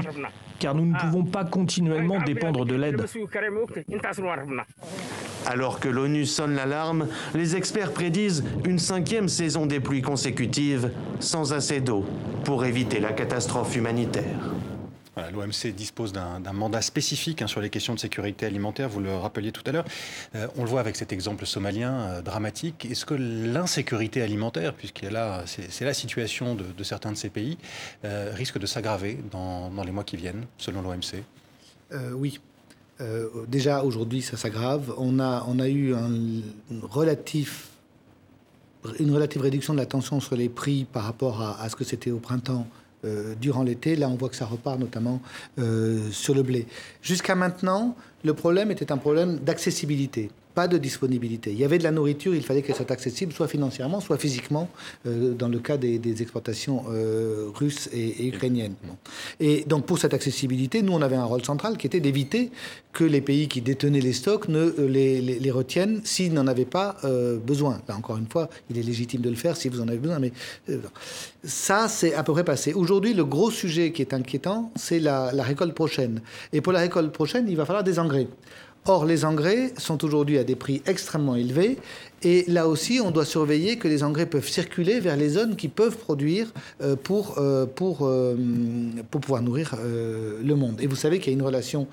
[0.60, 3.06] car nous ne pouvons pas continuellement dépendre de l'aide.
[5.46, 11.54] Alors que l'ONU sonne l'alarme, les experts prédisent une cinquième saison des pluies consécutives sans
[11.54, 12.06] assez d'eau
[12.46, 14.54] pour éviter la catastrophe humanitaire.
[15.32, 19.52] L'OMC dispose d'un mandat spécifique hein, sur les questions de sécurité alimentaire, vous le rappeliez
[19.52, 19.86] tout à l'heure.
[20.36, 22.86] Euh, on le voit avec cet exemple somalien euh, dramatique.
[22.89, 27.58] Est-ce que l'insécurité alimentaire, puisqu'il là, c'est la situation de, certains de ces pays,
[28.06, 31.24] euh, risque de s'aggraver dans, les mois qui viennent, selon l'OMC
[32.16, 32.39] Oui.
[33.48, 34.94] Déjà aujourd'hui, ça s'aggrave.
[34.98, 36.44] On a, on a eu une
[36.84, 37.68] relative
[39.39, 42.68] réduction de la tension sur les prix par rapport à ce que c'était au printemps
[43.06, 43.98] euh, durant l'été.
[43.98, 45.22] Là, on voit que ça repart notamment
[45.60, 46.68] euh, sur le blé.
[47.02, 51.52] Jusqu'à maintenant, le problème était un problème d'accessibilité pas de disponibilité.
[51.52, 54.70] Il y avait de la nourriture, il fallait qu'elle soit accessible, soit financièrement, soit physiquement,
[55.08, 58.76] euh, dans le cas des, exportations euh, russes et, ukrainiennes.
[59.40, 62.52] Et donc pour cette accessibilité, nous, on avait un rôle central qui était d'éviter
[62.92, 66.98] que les pays qui détenaient les stocks ne euh, les, retiennent s'ils n'en avaient pas
[67.46, 67.82] besoin.
[67.88, 70.20] Là, encore une fois, il est légitime de le faire si vous en avez besoin,
[70.20, 70.32] mais
[71.44, 72.74] ça, c'est à peu près passé.
[72.74, 76.22] Aujourd'hui, le gros sujet qui est inquiétant, c'est la, la récolte prochaine.
[76.54, 78.12] Et pour la récolte prochaine, il va falloir des engrais.
[78.86, 81.78] Or, les engrais sont aujourd'hui à des prix extrêmement élevés
[82.24, 85.68] Et là aussi, on doit surveiller que les engrais peuvent circuler vers les zones qui
[85.68, 86.48] peuvent produire
[86.82, 88.36] euh, pour, euh, pour, euh,
[89.12, 90.80] pour pouvoir nourrir le monde.
[90.82, 91.88] Et vous savez qu'il y a une relation,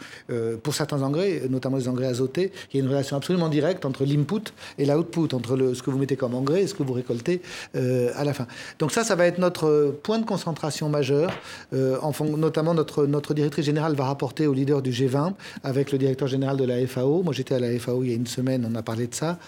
[0.62, 4.04] pour certains engrais, notamment les engrais azotés, il y a une relation absolument directe entre
[4.04, 7.40] l'input et l'output, entre ce que vous mettez comme engrais et ce que vous récoltez
[7.74, 8.46] à la fin.
[8.78, 11.32] Donc ça, ça va être notre point de concentration majeur.
[11.72, 16.28] en notamment, notre, notre directrice générale va rapporter au leader du G20 avec le directeur
[16.28, 17.22] général de la FAO.
[17.22, 19.38] Moi, j'étais à la FAO il y a une semaine, on a parlé de ça.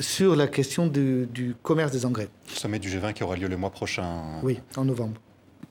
[0.00, 2.28] Sur la question du, commerce des engrais.
[2.48, 4.40] Le sommet du G20 qui aura lieu le mois prochain.
[4.42, 5.20] Oui, en novembre.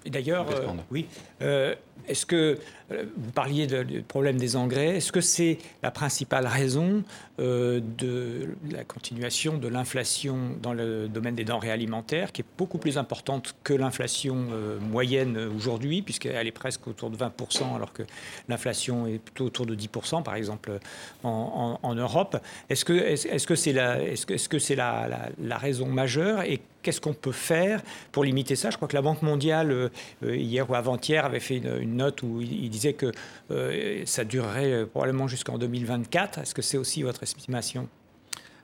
[0.06, 1.08] D'ailleurs, euh, oui.
[1.42, 1.76] Euh,
[2.08, 7.04] est-ce que vous parliez du problème des engrais Est-ce que c'est la principale raison
[7.40, 13.00] de la continuation de l'inflation dans le domaine des denrées alimentaires, qui est beaucoup plus
[13.00, 14.36] importante que l'inflation
[14.82, 18.04] moyenne aujourd'hui, puisqu'elle est presque autour de 20%, alors que
[18.50, 20.78] l'inflation est plutôt autour de 10%, par exemple,
[21.24, 22.38] en, Europe
[22.70, 27.82] Est-ce que c'est la que raison majeure et qu'est-ce qu'on peut faire
[28.12, 28.70] pour limiter ça?
[28.70, 29.90] Je crois que la Banque mondiale,
[30.22, 33.12] hier ou avant-hier, avait fait une, note où il, disait que
[33.52, 36.40] euh, ça durerait probablement jusqu'en 2024.
[36.40, 37.88] Est-ce que c'est aussi votre estimation?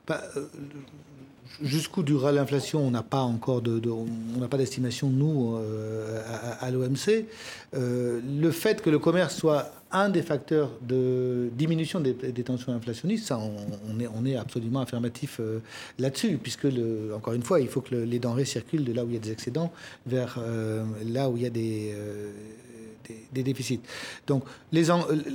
[0.06, 0.46] Bah, euh,
[1.60, 2.80] Jusqu'où durera l'inflation?
[2.80, 4.06] On n'a pas encore de, on
[4.38, 6.22] n'a pas d'estimation nous euh,
[6.60, 7.26] à, l'OMC.
[7.72, 13.38] le fait que le commerce soit un des facteurs de diminution des, tensions inflationnistes, ça,
[13.38, 15.40] on, est, absolument affirmatif
[15.98, 19.08] là-dessus, puisque, le, encore une fois, il faut que les denrées circulent de là où
[19.08, 19.72] il y a des excédents
[20.06, 20.38] vers
[21.06, 21.94] là où il y a des,
[23.32, 23.80] des, déficits.
[24.26, 24.84] Donc les,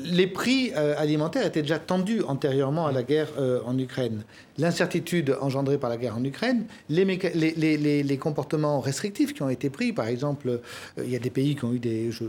[0.05, 4.24] les prix euh, alimentaires étaient déjà tendus antérieurement à la guerre euh, en Ukraine.
[4.58, 9.70] L'incertitude engendrée par la guerre en Ukraine, les, les, les, comportements restrictifs qui ont été
[9.70, 12.12] pris, par exemple, euh, il y a des pays qui ont eu des...
[12.12, 12.24] Je,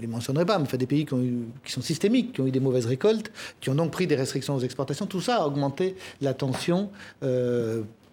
[0.00, 2.46] les mentionnerai pas, mais enfin, des pays qui, ont eu, qui, sont systémiques, qui ont
[2.46, 3.30] eu des mauvaises récoltes,
[3.60, 5.06] qui ont donc pris des restrictions aux exportations.
[5.06, 6.90] Tout ça a augmenté la tension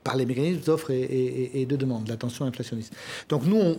[0.05, 2.93] par les mécanismes d'offre et, de demande, la tension inflationniste.
[3.27, 3.77] Donc nous,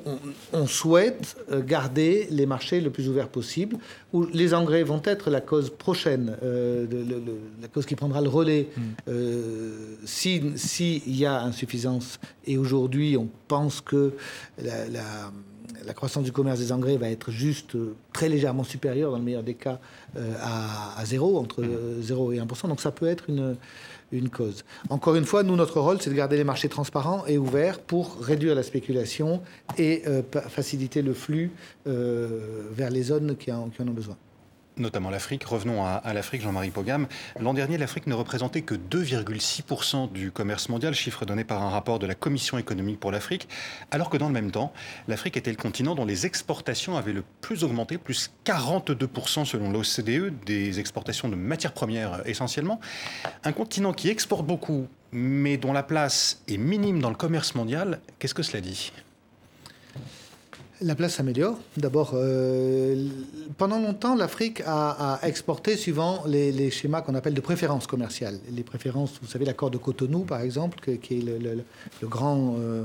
[0.52, 3.76] on, souhaite euh, garder les marchés le plus ouverts possible,
[4.12, 7.22] où les engrais vont être la cause prochaine, euh, de,
[7.62, 8.82] la cause qui prendra le relais mm.
[9.08, 12.18] euh, s'il si y a insuffisance.
[12.44, 14.14] Et aujourd'hui, on pense que
[14.60, 15.30] la,
[15.94, 17.76] croissance du commerce des engrais va être juste
[18.12, 19.78] très légèrement supérieure, dans le meilleur des cas,
[20.16, 21.62] à, à, zéro, entre
[22.00, 22.34] 0 mm.
[22.34, 22.68] et 1%.
[22.68, 23.56] Donc ça peut être une
[24.12, 24.64] une cause.
[24.88, 28.18] Encore une fois, nous, notre rôle, c'est de garder les marchés transparents et ouverts pour
[28.20, 29.42] réduire la spéculation
[29.78, 31.50] et euh, faciliter le flux
[31.86, 34.16] euh, vers les zones qui en ont besoin
[34.78, 35.44] notamment l'Afrique.
[35.44, 37.06] Revenons à, l'Afrique, Jean-Marie Pogam.
[37.40, 41.98] L'an dernier, l'Afrique ne représentait que 2,6% du commerce mondial, chiffre donné par un rapport
[41.98, 43.48] de la Commission économique pour l'Afrique,
[43.90, 44.72] alors que dans le même temps,
[45.08, 50.44] l'Afrique était le continent dont les exportations avaient le plus augmenté, plus 42% selon l'OCDE,
[50.44, 52.80] des exportations de matières premières essentiellement.
[53.44, 58.00] Un continent qui exporte beaucoup, mais dont la place est minime dans le commerce mondial,
[58.18, 58.92] qu'est-ce que cela dit?
[60.82, 61.58] La place s'améliore.
[61.76, 63.08] D'abord, euh,
[63.56, 68.38] pendant longtemps, l'Afrique a, exporté suivant les, schémas qu'on appelle de préférences commerciales.
[68.52, 71.64] Les préférences, vous savez, l'accord de Cotonou, par exemple, qui est le,
[72.08, 72.84] grand euh,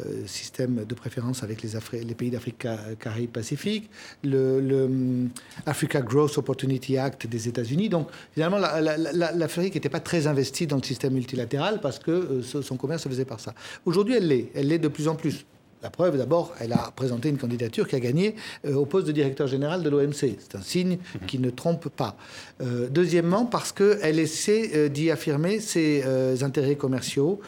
[0.00, 2.66] euh, système de préférence avec les, pays d'Afrique,
[3.00, 3.90] Caraïbes, Pacifique,
[4.22, 5.28] le,
[5.66, 7.88] Africa Growth Opportunity Act des États-Unis.
[7.88, 13.02] Donc, finalement, l'Afrique n'était pas très investie dans le système multilatéral parce que son commerce
[13.02, 13.54] se faisait par ça.
[13.84, 14.50] Aujourd'hui, elle l'est.
[14.54, 15.44] Elle l'est de plus en plus.
[15.84, 19.12] La preuve, d'abord, elle a présenté une candidature qui a gagné euh, au poste de
[19.12, 20.14] directeur général de l'OMC.
[20.14, 22.16] C'est un signe qui ne trompe pas.
[22.62, 26.02] Euh, deuxièmement, parce qu'elle essaie euh, d'y affirmer ses
[26.42, 27.38] intérêts commerciaux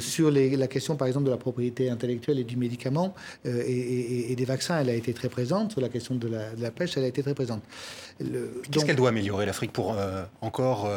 [0.00, 3.14] sur la question, par exemple, de la propriété intellectuelle et du médicament
[3.44, 4.80] et, des vaccins.
[4.80, 5.72] Elle a été très présente.
[5.72, 7.62] Sur la question de la, pêche, elle a été très présente.
[8.70, 9.96] Qu'est-ce qu'elle doit améliorer, l'Afrique, pour
[10.40, 10.88] encore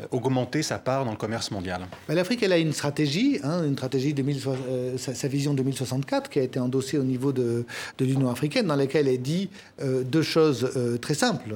[0.00, 1.86] euh, augmenter sa part dans le commerce mondial?
[2.06, 6.38] Bah, L'Afrique, elle a une stratégie, hein, une stratégie de euh, sa, vision 2064 qui
[6.38, 7.64] a été endossée au niveau de,
[7.98, 9.48] l'Union africaine, dans laquelle elle dit
[9.80, 11.54] euh, deux choses très simples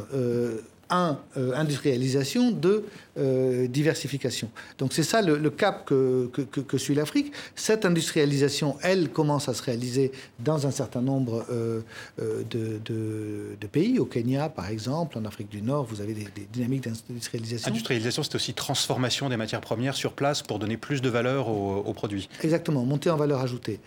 [0.92, 2.84] un, euh, industrialisation, deux,
[3.18, 4.50] euh, diversification.
[4.78, 7.32] Donc c'est ça le, cap que, que, suit l'Afrique.
[7.56, 11.80] Cette industrialisation, elle, commence à se réaliser dans un certain nombre euh,
[12.18, 13.98] de, de, pays.
[13.98, 17.70] Au Kenya, par exemple, en Afrique du Nord, vous avez des, dynamiques d'industrialisation.
[17.70, 21.92] Industrialisation, c'est aussi transformation des matières premières sur place pour donner plus de valeur aux,
[21.94, 22.28] produits.
[22.42, 23.78] Exactement, monter en valeur ajoutée.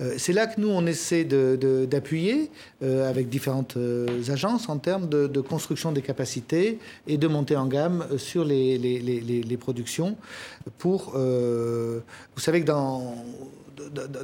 [0.00, 0.04] Mmh.
[0.16, 2.50] c'est là que nous, on essaie d'appuyer
[2.82, 3.76] avec différentes
[4.28, 6.53] agences en termes de construction des capacités
[7.06, 10.16] et de monter en gamme sur les, productions
[10.78, 11.12] pour...
[11.14, 12.00] Euh,
[12.34, 13.14] vous savez que dans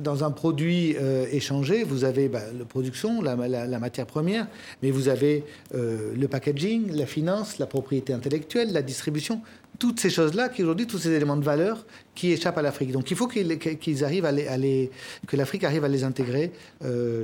[0.01, 3.37] dans un produit euh, échangé, vous avez bah, la production, la,
[3.79, 4.47] matière première,
[4.83, 9.41] mais vous avez euh, le packaging, la finance, la propriété intellectuelle, la distribution,
[9.79, 12.93] toutes ces choses-là qui aujourd'hui, tous ces éléments de valeur qui échappent à l'Afrique.
[12.93, 14.91] Donc il faut qu'ils arrivent à les,
[15.27, 16.53] que l'Afrique arrive à les intégrer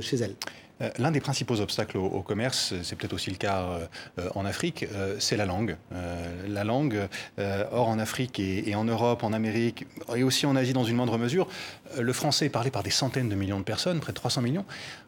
[0.01, 0.35] chez elle.
[0.81, 3.61] Euh, l'un des principaux obstacles au, commerce, c'est peut-être aussi le cas
[4.19, 4.85] euh, en Afrique,
[5.19, 5.77] c'est la langue.
[6.47, 7.07] la langue,
[7.71, 11.17] or en Afrique et, en Europe, en Amérique et aussi en Asie dans une moindre
[11.17, 11.47] mesure,
[11.99, 14.65] le français est parlé par des centaines de millions de personnes, près de 300 millions.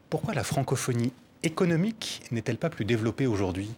[0.09, 1.11] Pourquoi la francophonie
[1.43, 3.69] économique n'est-elle pas plus développée aujourd'hui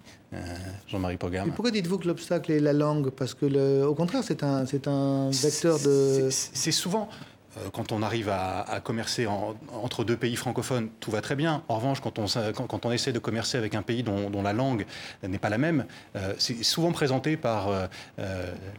[0.88, 1.52] Jean-Marie Pogam?
[1.52, 3.10] pourquoi dites-vous que l'obstacle est la langue?
[3.10, 6.30] Parce que, le, au contraire, c'est un, c'est un vecteur de.
[6.32, 7.31] C'est souvent euh,
[7.74, 11.64] quand on arrive à, commercer entre deux pays francophones, tout va très bien.
[11.68, 14.86] En revanche, quand on, quand, on essaie de commercer avec un pays dont, la langue
[15.28, 15.86] n'est pas la même,
[16.16, 17.88] euh, c'est souvent présenté par euh,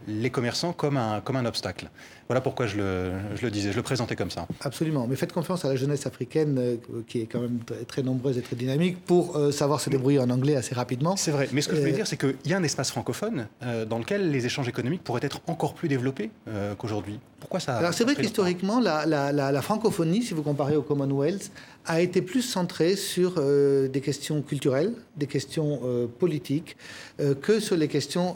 [0.07, 1.89] les commerçants comme un, comme un obstacle.
[2.27, 4.47] Voilà pourquoi je le, je le, disais, je le présentais comme ça.
[4.61, 8.41] Absolument, mais faites confiance à la jeunesse africaine, qui est quand même très nombreuse et
[8.41, 11.15] très dynamique, pour savoir se débrouiller en anglais assez rapidement.
[11.15, 13.47] C'est vrai, mais ce que je voulais dire, c'est qu'il y a un espace francophone
[13.87, 16.31] dans lequel les échanges économiques pourraient être encore plus développés
[16.77, 17.19] qu'aujourd'hui.
[17.43, 21.51] Pourquoi ça Alors c'est vrai qu'historiquement, la, la, francophonie, si vous comparez au Commonwealth,
[21.85, 26.77] a été plus centrée sur euh, des questions culturelles, des questions euh, politiques,
[27.19, 28.35] euh, que sur les questions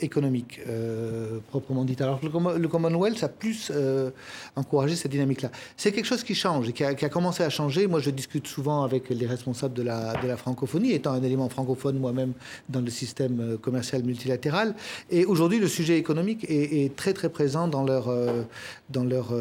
[0.00, 0.60] économiques,
[1.48, 2.00] proprement dites.
[2.00, 3.72] Alors le, Commonwealth a plus
[4.56, 5.50] encouragé cette dynamique-là.
[5.76, 7.86] C'est quelque chose qui change et qui a, commencé à changer.
[7.86, 11.48] Moi, je discute souvent avec les responsables de la, de la francophonie, étant un élément
[11.48, 12.32] francophone moi-même
[12.68, 14.74] dans le système commercial multilatéral.
[15.10, 18.09] Et aujourd'hui, le sujet économique est, est, très très présent dans leur,
[18.90, 19.32] dans leur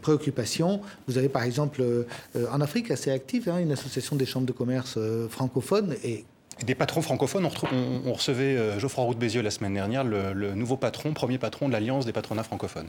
[0.00, 0.80] préoccupations.
[1.06, 4.52] Vous avez par exemple euh, en Afrique assez active, hein, une association des chambres de
[4.52, 6.24] commerce euh, francophones et
[6.64, 7.48] des patrons francophones.
[8.06, 11.72] On, recevait euh, Geoffroy Roux Bézieux la semaine dernière, le, nouveau patron, premier patron de
[11.72, 12.88] l'Alliance des patronats francophones.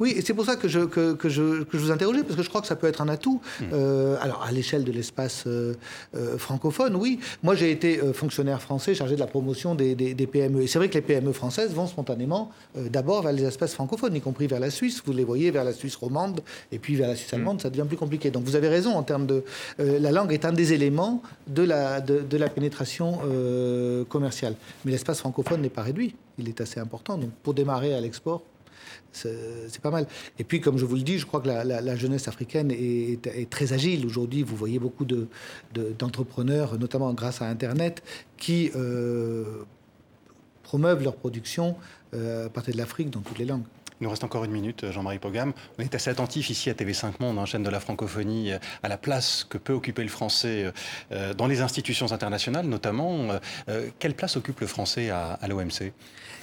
[0.00, 2.34] Oui, et c'est pour ça que je, que, que, je, que je vous interrogeais, parce
[2.34, 3.42] que je crois que ça peut être un atout.
[3.60, 3.64] Hmm.
[3.74, 5.74] Euh, alors, à l'échelle de l'espace euh,
[6.16, 7.20] euh, francophone, oui.
[7.42, 10.62] Moi, j'ai été fonctionnaire français chargé de la promotion des, des, PME.
[10.62, 14.20] Et c'est vrai que les PME françaises vont spontanément d'abord vers les espaces francophones, y
[14.22, 15.02] compris vers la Suisse.
[15.04, 16.40] Vous les voyez vers la Suisse romande,
[16.72, 17.60] et puis vers la Suisse allemande, hmm.
[17.60, 18.30] ça devient plus compliqué.
[18.30, 19.44] Donc, vous avez raison en termes de.
[19.78, 23.18] la langue est un des éléments de la, de, de la pénétration
[24.08, 24.54] commerciale.
[24.84, 26.14] Mais l'espace francophone n'est pas réduit.
[26.38, 27.18] Il est assez important.
[27.18, 28.42] Donc, pour démarrer à l'export,
[29.12, 30.06] c'est pas mal.
[30.38, 33.72] Et puis, comme je vous le dis, je crois que la, jeunesse africaine est, très
[33.72, 34.06] agile.
[34.06, 35.06] Aujourd'hui, vous voyez beaucoup
[35.74, 38.02] d'entrepreneurs, de, notamment grâce à Internet,
[38.36, 39.64] qui euh,
[40.62, 41.76] promeuvent leur production
[42.14, 43.64] euh, à partir de l'Afrique dans toutes les langues.
[44.00, 45.52] Il nous reste encore une minute, Jean-Marie Pogam.
[45.78, 48.96] On est assez attentif ici à TV5 Monde, en chaîne de la francophonie, à la
[48.96, 50.72] place que peut occuper le français
[51.12, 53.28] euh, dans les institutions internationales, notamment.
[53.98, 55.92] Quelle place occupe le français à l'OMC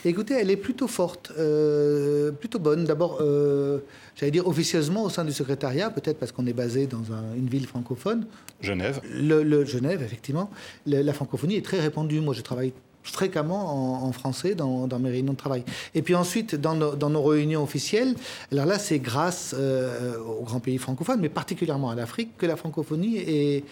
[0.06, 2.86] Écoutez, elle est plutôt forte, euh, plutôt bonne.
[2.86, 3.80] D'abord, euh,
[4.16, 7.04] j'allais dire officieusement au sein du secrétariat, peut-être parce qu'on est basé dans
[7.36, 8.26] une ville francophone.
[8.62, 9.02] Genève.
[9.12, 10.50] Le, Genève, effectivement.
[10.86, 12.22] la francophonie est très répandue.
[12.22, 12.74] Moi, je travaille
[13.04, 15.64] fréquemment en, français dans, mes réunions de travail.
[15.96, 18.16] Et puis ensuite, dans nos, réunions officielles,
[18.52, 22.56] alors là, c'est grâce euh, aux grands pays francophones, mais particulièrement à l'Afrique, que la
[22.58, 23.64] francophonie est,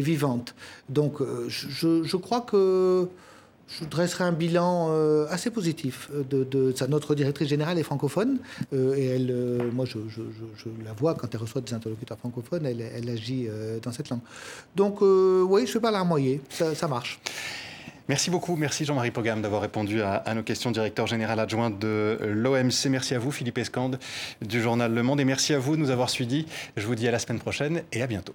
[0.00, 0.54] vivante.
[0.88, 3.08] Donc, je, je, crois que
[3.68, 8.38] je dresserai un bilan euh, assez positif euh, de, de, Notre directrice générale est francophone
[8.72, 9.98] euh, et elle, moi, je,
[10.84, 13.48] la vois quand elle reçoit des interlocuteurs francophones, elle, agit
[13.82, 14.20] dans cette langue.
[14.76, 17.20] Donc, oui, je ne vais pas larmoyer, ça, ça marche.
[18.08, 22.18] Merci beaucoup, merci Jean-Marie Pogam d'avoir répondu à, à, nos questions, directeur général adjoint de
[22.20, 22.86] l'OMC.
[22.90, 23.98] Merci à vous, Philippe Escande
[24.42, 26.46] du journal Le Monde, et merci à vous de nous avoir suivis.
[26.76, 28.34] Je vous dis à la semaine prochaine et à bientôt.